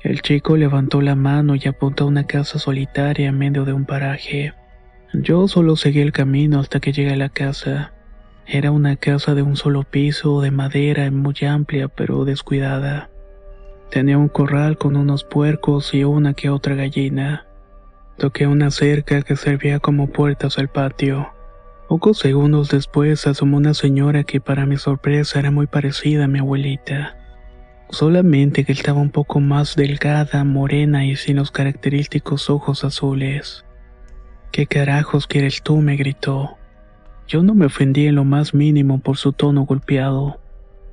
El 0.03 0.23
chico 0.23 0.57
levantó 0.57 1.03
la 1.03 1.15
mano 1.15 1.55
y 1.55 1.69
apuntó 1.69 2.05
a 2.05 2.09
una 2.09 2.27
casa 2.27 2.59
solitaria 2.59 3.29
en 3.29 3.37
medio 3.37 3.67
de 3.67 3.75
un 3.75 3.85
paraje. 3.85 4.55
Yo 5.13 5.49
solo 5.49 5.77
seguí 5.77 6.01
el 6.01 6.13
camino 6.13 6.61
hasta 6.61 6.81
que 6.81 6.93
llegué 6.93 7.13
a 7.13 7.17
la 7.17 7.29
casa. 7.29 7.93
Era 8.47 8.71
una 8.71 8.97
casa 8.97 9.35
de 9.35 9.43
un 9.43 9.57
solo 9.57 9.85
piso, 9.85 10.41
de 10.41 10.51
madera, 10.51 11.11
muy 11.11 11.35
amplia 11.47 11.89
pero 11.89 12.25
descuidada. 12.25 13.11
Tenía 13.91 14.19
un 14.19 14.29
corral 14.29 14.77
con 14.77 14.97
unos 14.97 15.25
puercos 15.25 15.95
y 15.95 16.05
una 16.05 16.35
que 16.35 16.51
otra 16.51 16.75
gallina. 16.75 17.47
Toqué 18.19 18.47
una 18.47 18.71
cerca 18.71 19.23
que 19.23 19.35
servía 19.35 19.81
como 19.81 20.09
puertas 20.09 20.59
al 20.59 20.69
patio. 20.69 21.31
Pocos 21.89 22.19
segundos 22.19 22.69
después 22.69 23.27
asomó 23.27 23.57
una 23.57 23.73
señora 23.73 24.25
que 24.25 24.43
para 24.43 24.67
mi 24.67 24.77
sorpresa 24.77 25.39
era 25.39 25.51
muy 25.51 25.67
parecida 25.67 26.25
a 26.25 26.29
mi 26.29 26.39
abuelita. 26.39 27.17
Solamente 27.89 28.65
que 28.65 28.73
estaba 28.73 29.01
un 29.01 29.09
poco 29.09 29.41
más 29.41 29.75
delgada, 29.75 30.45
morena 30.45 31.07
y 31.07 31.17
sin 31.17 31.37
los 31.37 31.51
característicos 31.51 32.51
ojos 32.51 32.85
azules. 32.85 33.65
¿Qué 34.53 34.67
carajos 34.67 35.27
quieres 35.27 35.63
tú? 35.63 35.79
me 35.79 35.97
gritó. 35.97 36.59
Yo 37.27 37.43
no 37.43 37.55
me 37.55 37.65
ofendí 37.65 38.07
en 38.07 38.17
lo 38.17 38.25
más 38.25 38.53
mínimo 38.53 39.01
por 39.01 39.17
su 39.17 39.33
tono 39.33 39.63
golpeado. 39.63 40.41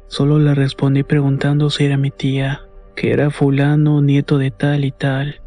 Solo 0.08 0.40
le 0.40 0.56
respondí 0.56 1.04
preguntando 1.04 1.70
si 1.70 1.84
era 1.84 1.98
mi 1.98 2.12
tía 2.12 2.62
que 2.96 3.12
era 3.12 3.30
fulano, 3.30 4.02
nieto 4.02 4.38
de 4.38 4.52
tal 4.52 4.86
y 4.86 4.92
tal. 4.92 5.42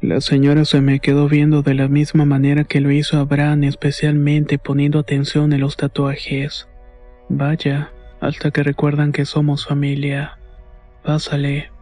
La 0.00 0.20
señora 0.20 0.64
se 0.64 0.80
me 0.80 1.00
quedó 1.00 1.28
viendo 1.28 1.62
de 1.62 1.74
la 1.74 1.88
misma 1.88 2.24
manera 2.24 2.64
que 2.64 2.80
lo 2.80 2.90
hizo 2.90 3.18
Abraham, 3.18 3.64
especialmente 3.64 4.58
poniendo 4.58 4.98
atención 4.98 5.52
en 5.52 5.60
los 5.60 5.76
tatuajes. 5.76 6.68
Vaya, 7.28 7.90
hasta 8.20 8.50
que 8.50 8.62
recuerdan 8.62 9.12
que 9.12 9.24
somos 9.24 9.66
familia. 9.66 10.38
Pásale. 11.02 11.72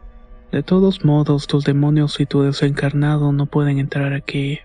De 0.53 0.63
todos 0.63 1.05
modos, 1.05 1.47
tus 1.47 1.65
demonios 1.65 2.19
y 2.21 2.27
tu 2.27 2.43
desencarnado 2.43 3.33
no 3.33 3.47
pueden 3.47 3.79
entrar 3.79 4.15
aquí. 4.15 4.61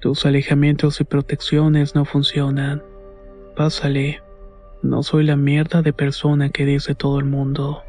Tus 0.00 0.24
alejamientos 0.24 1.00
y 1.00 1.04
protecciones 1.04 1.94
no 1.94 2.04
funcionan. 2.04 2.82
Pásale. 3.56 4.22
No 4.82 5.02
soy 5.02 5.24
la 5.24 5.36
mierda 5.36 5.82
de 5.82 5.92
persona 5.92 6.50
que 6.50 6.64
dice 6.64 6.94
todo 6.94 7.18
el 7.18 7.24
mundo. 7.24 7.82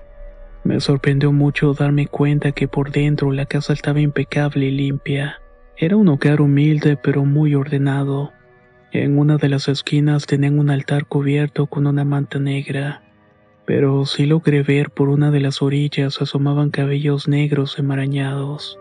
Me 0.67 0.81
sorprendió 0.81 1.31
mucho 1.31 1.73
darme 1.73 2.07
cuenta 2.07 2.51
que 2.51 2.67
por 2.67 2.91
dentro 2.91 3.31
la 3.31 3.45
casa 3.45 3.71
estaba 3.71 4.01
impecable 4.01 4.65
y 4.65 4.71
limpia. 4.71 5.41
Era 5.77 5.95
un 5.95 6.09
hogar 6.09 6.41
humilde 6.41 6.97
pero 6.97 7.23
muy 7.23 7.55
ordenado. 7.55 8.33
En 8.91 9.17
una 9.17 9.37
de 9.37 9.47
las 9.47 9.69
esquinas 9.69 10.25
tenían 10.25 10.59
un 10.59 10.69
altar 10.69 11.05
cubierto 11.05 11.67
con 11.67 11.87
una 11.87 12.03
manta 12.03 12.39
negra, 12.39 13.01
pero 13.65 14.03
sí 14.05 14.25
logré 14.25 14.61
ver 14.61 14.89
por 14.89 15.07
una 15.07 15.31
de 15.31 15.39
las 15.39 15.61
orillas 15.61 16.21
asomaban 16.21 16.69
cabellos 16.69 17.29
negros 17.29 17.79
enmarañados. 17.79 18.77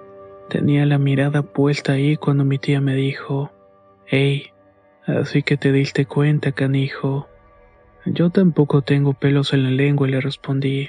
Tenía 0.50 0.86
la 0.86 0.98
mirada 0.98 1.42
puesta 1.42 1.92
ahí 1.92 2.16
cuando 2.16 2.44
mi 2.44 2.58
tía 2.58 2.80
me 2.80 2.96
dijo, 2.96 3.52
Hey, 4.06 4.50
así 5.06 5.44
que 5.44 5.56
te 5.56 5.70
diste 5.70 6.04
cuenta, 6.04 6.50
canijo. 6.50 7.28
Yo 8.06 8.30
tampoco 8.30 8.82
tengo 8.82 9.14
pelos 9.14 9.52
en 9.52 9.62
la 9.62 9.70
lengua 9.70 10.08
le 10.08 10.20
respondí, 10.20 10.88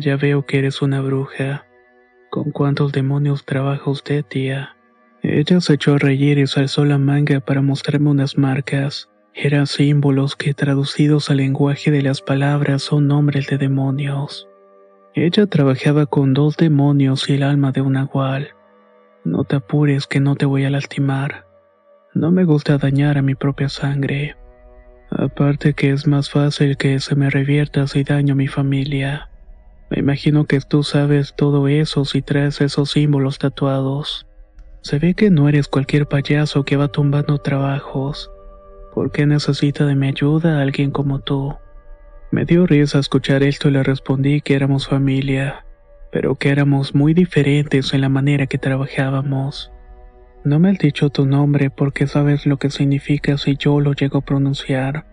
ya 0.00 0.16
veo 0.16 0.46
que 0.46 0.58
eres 0.58 0.82
una 0.82 1.00
bruja. 1.00 1.66
¿Con 2.30 2.50
cuántos 2.50 2.92
demonios 2.92 3.44
trabaja 3.44 3.90
usted, 3.90 4.24
tía? 4.24 4.76
Ella 5.22 5.60
se 5.60 5.74
echó 5.74 5.94
a 5.94 5.98
reír 5.98 6.38
y 6.38 6.46
se 6.46 6.60
alzó 6.60 6.84
la 6.84 6.98
manga 6.98 7.40
para 7.40 7.62
mostrarme 7.62 8.10
unas 8.10 8.36
marcas. 8.38 9.08
Eran 9.34 9.66
símbolos 9.66 10.36
que 10.36 10.52
traducidos 10.52 11.30
al 11.30 11.38
lenguaje 11.38 11.90
de 11.90 12.02
las 12.02 12.20
palabras 12.20 12.82
son 12.82 13.06
nombres 13.06 13.46
de 13.46 13.58
demonios. 13.58 14.48
Ella 15.14 15.46
trabajaba 15.46 16.06
con 16.06 16.34
dos 16.34 16.56
demonios 16.56 17.28
y 17.28 17.34
el 17.34 17.42
alma 17.42 17.70
de 17.72 17.82
un 17.82 17.96
agual. 17.96 18.48
No 19.24 19.44
te 19.44 19.56
apures 19.56 20.06
que 20.06 20.20
no 20.20 20.36
te 20.36 20.46
voy 20.46 20.64
a 20.64 20.70
lastimar. 20.70 21.46
No 22.14 22.30
me 22.30 22.44
gusta 22.44 22.78
dañar 22.78 23.16
a 23.16 23.22
mi 23.22 23.34
propia 23.34 23.68
sangre. 23.68 24.36
Aparte 25.10 25.74
que 25.74 25.90
es 25.90 26.06
más 26.06 26.30
fácil 26.30 26.76
que 26.76 26.98
se 26.98 27.14
me 27.14 27.30
revierta 27.30 27.86
si 27.86 28.02
daño 28.04 28.32
a 28.32 28.36
mi 28.36 28.48
familia. 28.48 29.28
Me 29.92 29.98
imagino 29.98 30.46
que 30.46 30.58
tú 30.60 30.84
sabes 30.84 31.34
todo 31.36 31.68
eso 31.68 32.06
si 32.06 32.22
traes 32.22 32.62
esos 32.62 32.92
símbolos 32.92 33.38
tatuados. 33.38 34.26
Se 34.80 34.98
ve 34.98 35.12
que 35.12 35.28
no 35.28 35.50
eres 35.50 35.68
cualquier 35.68 36.08
payaso 36.08 36.64
que 36.64 36.78
va 36.78 36.88
tumbando 36.88 37.36
trabajos. 37.36 38.30
¿Por 38.94 39.12
qué 39.12 39.26
necesita 39.26 39.84
de 39.84 39.94
mi 39.94 40.08
ayuda 40.08 40.62
alguien 40.62 40.92
como 40.92 41.18
tú? 41.18 41.56
Me 42.30 42.46
dio 42.46 42.66
risa 42.66 43.00
escuchar 43.00 43.42
esto 43.42 43.68
y 43.68 43.72
le 43.72 43.82
respondí 43.82 44.40
que 44.40 44.54
éramos 44.54 44.88
familia, 44.88 45.66
pero 46.10 46.36
que 46.36 46.48
éramos 46.48 46.94
muy 46.94 47.12
diferentes 47.12 47.92
en 47.92 48.00
la 48.00 48.08
manera 48.08 48.46
que 48.46 48.56
trabajábamos. 48.56 49.72
No 50.42 50.58
me 50.58 50.70
has 50.70 50.78
dicho 50.78 51.10
tu 51.10 51.26
nombre 51.26 51.68
porque 51.68 52.06
sabes 52.06 52.46
lo 52.46 52.56
que 52.56 52.70
significa 52.70 53.36
si 53.36 53.58
yo 53.58 53.78
lo 53.78 53.92
llego 53.92 54.20
a 54.20 54.24
pronunciar. 54.24 55.04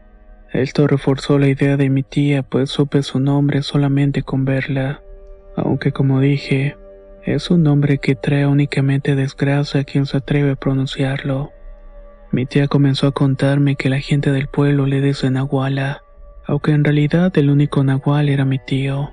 Esto 0.54 0.88
reforzó 0.88 1.38
la 1.38 1.48
idea 1.48 1.78
de 1.78 1.90
mi 1.90 2.02
tía, 2.02 2.42
pues 2.42 2.72
supe 2.72 3.04
su 3.04 3.20
nombre 3.20 3.62
solamente 3.62 4.24
con 4.24 4.46
verla. 4.46 5.02
Aunque 5.56 5.92
como 5.92 6.20
dije, 6.20 6.76
es 7.24 7.52
un 7.52 7.62
nombre 7.62 8.00
que 8.00 8.16
trae 8.16 8.48
únicamente 8.48 9.16
desgracia 9.16 9.82
a 9.82 9.84
quien 9.84 10.08
se 10.08 10.18
atreve 10.18 10.52
a 10.52 10.56
pronunciarlo. 10.56 11.52
Mi 12.32 12.48
tía 12.48 12.68
comenzó 12.68 13.08
a 13.08 13.12
contarme 13.12 13.76
que 13.76 13.90
la 13.90 14.00
gente 14.00 14.32
del 14.32 14.48
pueblo 14.48 14.88
le 14.88 15.02
dice 15.02 15.30
Nahuala, 15.30 16.02
aunque 16.48 16.72
en 16.72 16.84
realidad 16.84 17.32
el 17.38 17.52
único 17.52 17.84
Nahual 17.84 18.30
era 18.30 18.46
mi 18.46 18.58
tío. 18.58 19.12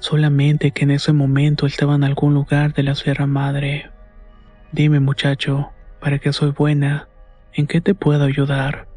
Solamente 0.00 0.72
que 0.72 0.84
en 0.84 0.90
ese 0.90 1.12
momento 1.12 1.66
estaba 1.66 1.94
en 1.94 2.04
algún 2.04 2.34
lugar 2.34 2.74
de 2.74 2.82
la 2.82 2.96
Sierra 2.96 3.26
Madre. 3.26 3.90
Dime 4.72 4.98
muchacho, 4.98 5.70
¿para 6.00 6.18
qué 6.18 6.32
soy 6.32 6.50
buena? 6.50 7.08
¿En 7.52 7.68
qué 7.68 7.80
te 7.80 7.94
puedo 7.94 8.24
ayudar? 8.24 8.88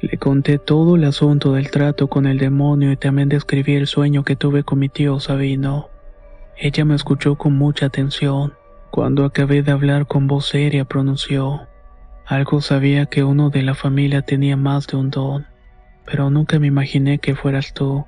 Le 0.00 0.16
conté 0.16 0.58
todo 0.58 0.94
el 0.94 1.02
asunto 1.02 1.54
del 1.54 1.72
trato 1.72 2.06
con 2.06 2.26
el 2.26 2.38
demonio 2.38 2.92
y 2.92 2.96
también 2.96 3.28
describí 3.28 3.74
el 3.74 3.88
sueño 3.88 4.22
que 4.22 4.36
tuve 4.36 4.62
con 4.62 4.78
mi 4.78 4.88
tío 4.88 5.18
Sabino. 5.18 5.88
Ella 6.56 6.84
me 6.84 6.94
escuchó 6.94 7.34
con 7.34 7.56
mucha 7.56 7.86
atención. 7.86 8.54
Cuando 8.92 9.24
acabé 9.24 9.62
de 9.62 9.72
hablar 9.72 10.06
con 10.06 10.28
voz 10.28 10.46
seria 10.46 10.84
pronunció. 10.84 11.66
Algo 12.26 12.60
sabía 12.60 13.06
que 13.06 13.24
uno 13.24 13.50
de 13.50 13.62
la 13.62 13.74
familia 13.74 14.22
tenía 14.22 14.56
más 14.56 14.86
de 14.86 14.96
un 14.98 15.10
don, 15.10 15.46
pero 16.06 16.30
nunca 16.30 16.60
me 16.60 16.68
imaginé 16.68 17.18
que 17.18 17.34
fueras 17.34 17.74
tú. 17.74 18.04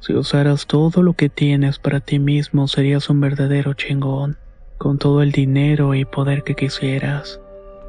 Si 0.00 0.12
usaras 0.12 0.66
todo 0.66 1.02
lo 1.02 1.14
que 1.14 1.30
tienes 1.30 1.78
para 1.78 2.00
ti 2.00 2.18
mismo 2.18 2.68
serías 2.68 3.08
un 3.08 3.20
verdadero 3.20 3.72
chingón, 3.72 4.36
con 4.76 4.98
todo 4.98 5.22
el 5.22 5.32
dinero 5.32 5.94
y 5.94 6.04
poder 6.04 6.42
que 6.42 6.54
quisieras. 6.54 7.40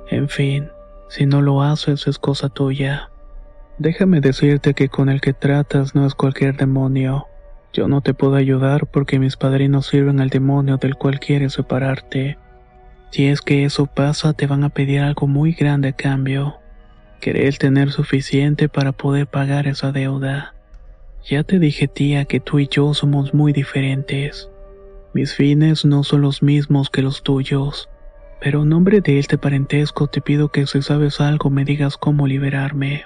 En 0.10 0.30
fin, 0.30 0.70
si 1.10 1.26
no 1.26 1.42
lo 1.42 1.62
haces 1.62 2.08
es 2.08 2.18
cosa 2.18 2.48
tuya. 2.48 3.10
Déjame 3.78 4.22
decirte 4.22 4.74
que 4.74 4.88
con 4.88 5.10
el 5.10 5.20
que 5.20 5.34
tratas 5.34 5.96
no 5.96 6.06
es 6.06 6.16
cualquier 6.16 6.56
demonio. 6.56 7.28
Yo 7.74 7.90
no 7.90 8.00
te 8.00 8.14
puedo 8.14 8.36
ayudar 8.36 8.88
porque 8.88 9.20
mis 9.20 9.36
padrinos 9.36 9.88
sirven 9.88 10.22
al 10.22 10.30
demonio 10.30 10.78
del 10.78 10.96
cual 10.96 11.20
quieres 11.20 11.54
separarte. 11.54 12.38
Si 13.12 13.28
es 13.28 13.42
que 13.42 13.66
eso 13.66 13.86
pasa, 13.86 14.32
te 14.32 14.48
van 14.48 14.64
a 14.64 14.70
pedir 14.70 15.02
algo 15.02 15.28
muy 15.28 15.52
grande 15.52 15.90
a 15.90 15.92
cambio. 15.92 16.56
Querés 17.20 17.58
tener 17.58 17.92
suficiente 17.92 18.70
para 18.70 18.94
poder 18.94 19.28
pagar 19.28 19.68
esa 19.68 19.92
deuda. 19.92 20.54
Ya 21.30 21.44
te 21.44 21.60
dije 21.60 21.90
tía 21.90 22.24
que 22.24 22.40
tú 22.40 22.60
y 22.60 22.70
yo 22.70 22.94
somos 22.94 23.34
muy 23.34 23.52
diferentes. 23.52 24.50
Mis 25.14 25.34
fines 25.34 25.84
no 25.84 26.04
son 26.04 26.22
los 26.22 26.42
mismos 26.42 26.90
que 26.90 27.02
los 27.02 27.24
tuyos, 27.24 27.90
pero 28.40 28.64
en 28.64 28.70
nombre 28.70 29.02
de 29.02 29.20
este 29.20 29.38
parentesco 29.38 30.08
te 30.08 30.22
pido 30.22 30.50
que 30.50 30.66
si 30.66 30.82
sabes 30.82 31.20
algo 31.20 31.50
me 31.50 31.66
digas 31.66 31.98
cómo 31.98 32.26
liberarme. 32.26 33.04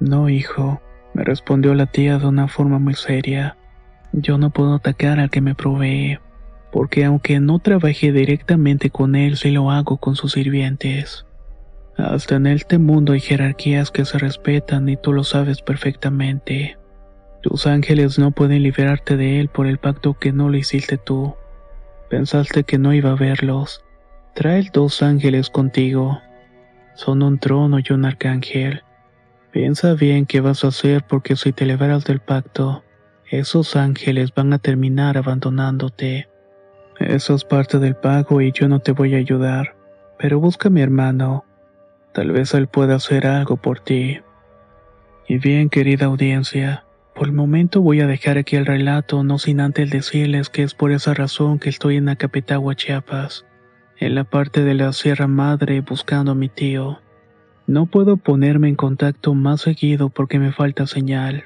No, 0.00 0.28
hijo, 0.28 0.80
me 1.14 1.24
respondió 1.24 1.74
la 1.74 1.86
tía 1.86 2.18
de 2.18 2.26
una 2.26 2.48
forma 2.48 2.78
muy 2.78 2.94
seria. 2.94 3.56
Yo 4.12 4.38
no 4.38 4.50
puedo 4.50 4.74
atacar 4.74 5.18
al 5.18 5.30
que 5.30 5.40
me 5.40 5.54
provee, 5.54 6.18
porque 6.70 7.04
aunque 7.04 7.40
no 7.40 7.58
trabajé 7.58 8.12
directamente 8.12 8.90
con 8.90 9.14
él, 9.14 9.36
sí 9.36 9.50
lo 9.50 9.70
hago 9.70 9.96
con 9.96 10.16
sus 10.16 10.32
sirvientes. 10.32 11.26
Hasta 11.96 12.36
en 12.36 12.46
este 12.46 12.78
mundo 12.78 13.14
hay 13.14 13.20
jerarquías 13.20 13.90
que 13.90 14.04
se 14.04 14.18
respetan 14.18 14.88
y 14.88 14.96
tú 14.96 15.14
lo 15.14 15.24
sabes 15.24 15.62
perfectamente. 15.62 16.76
Tus 17.40 17.66
ángeles 17.66 18.18
no 18.18 18.32
pueden 18.32 18.62
liberarte 18.62 19.16
de 19.16 19.40
él 19.40 19.48
por 19.48 19.66
el 19.66 19.78
pacto 19.78 20.14
que 20.14 20.32
no 20.32 20.50
lo 20.50 20.56
hiciste 20.56 20.98
tú. 20.98 21.34
Pensaste 22.10 22.64
que 22.64 22.76
no 22.76 22.92
iba 22.92 23.12
a 23.12 23.16
verlos. 23.16 23.82
Trae 24.34 24.68
dos 24.72 25.02
ángeles 25.02 25.48
contigo. 25.48 26.20
Son 26.94 27.22
un 27.22 27.38
trono 27.38 27.78
y 27.78 27.92
un 27.92 28.04
arcángel. 28.04 28.82
Piensa 29.56 29.94
bien 29.94 30.26
qué 30.26 30.42
vas 30.42 30.64
a 30.64 30.68
hacer 30.68 31.02
porque 31.08 31.34
si 31.34 31.50
te 31.50 31.64
liberas 31.64 32.04
del 32.04 32.20
pacto, 32.20 32.84
esos 33.30 33.74
ángeles 33.74 34.34
van 34.34 34.52
a 34.52 34.58
terminar 34.58 35.16
abandonándote. 35.16 36.28
Eso 37.00 37.34
es 37.34 37.44
parte 37.44 37.78
del 37.78 37.96
pago 37.96 38.42
y 38.42 38.52
yo 38.52 38.68
no 38.68 38.80
te 38.80 38.92
voy 38.92 39.14
a 39.14 39.16
ayudar, 39.16 39.74
pero 40.18 40.40
busca 40.40 40.68
a 40.68 40.70
mi 40.70 40.82
hermano. 40.82 41.46
Tal 42.12 42.32
vez 42.32 42.52
él 42.52 42.66
pueda 42.66 42.96
hacer 42.96 43.26
algo 43.26 43.56
por 43.56 43.80
ti. 43.80 44.20
Y 45.26 45.38
bien, 45.38 45.70
querida 45.70 46.04
audiencia, 46.04 46.84
por 47.14 47.26
el 47.26 47.32
momento 47.32 47.80
voy 47.80 48.02
a 48.02 48.06
dejar 48.06 48.36
aquí 48.36 48.56
el 48.56 48.66
relato, 48.66 49.24
no 49.24 49.38
sin 49.38 49.60
antes 49.60 49.88
decirles 49.88 50.50
que 50.50 50.64
es 50.64 50.74
por 50.74 50.92
esa 50.92 51.14
razón 51.14 51.58
que 51.58 51.70
estoy 51.70 51.96
en 51.96 52.10
Acapetagua, 52.10 52.74
Chiapas, 52.74 53.46
en 53.96 54.16
la 54.16 54.24
parte 54.24 54.64
de 54.64 54.74
la 54.74 54.92
Sierra 54.92 55.28
Madre 55.28 55.80
buscando 55.80 56.32
a 56.32 56.34
mi 56.34 56.50
tío. 56.50 57.00
No 57.66 57.86
puedo 57.86 58.16
ponerme 58.16 58.68
en 58.68 58.76
contacto 58.76 59.34
más 59.34 59.62
seguido 59.62 60.08
porque 60.08 60.38
me 60.38 60.52
falta 60.52 60.86
señal. 60.86 61.44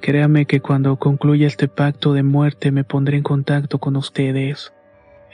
Créame 0.00 0.44
que 0.44 0.60
cuando 0.60 0.96
concluya 0.96 1.46
este 1.46 1.68
pacto 1.68 2.12
de 2.12 2.22
muerte 2.22 2.70
me 2.70 2.84
pondré 2.84 3.16
en 3.16 3.22
contacto 3.22 3.78
con 3.78 3.96
ustedes. 3.96 4.72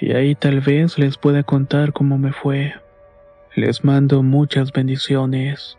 Y 0.00 0.12
ahí 0.12 0.35
tal 0.35 0.61
vez 0.61 0.98
les 0.98 1.18
pueda 1.18 1.42
contar 1.42 1.92
cómo 1.92 2.16
me 2.16 2.33
fue. 2.33 2.74
Les 3.57 3.85
mando 3.85 4.22
muchas 4.22 4.72
bendiciones. 4.72 5.79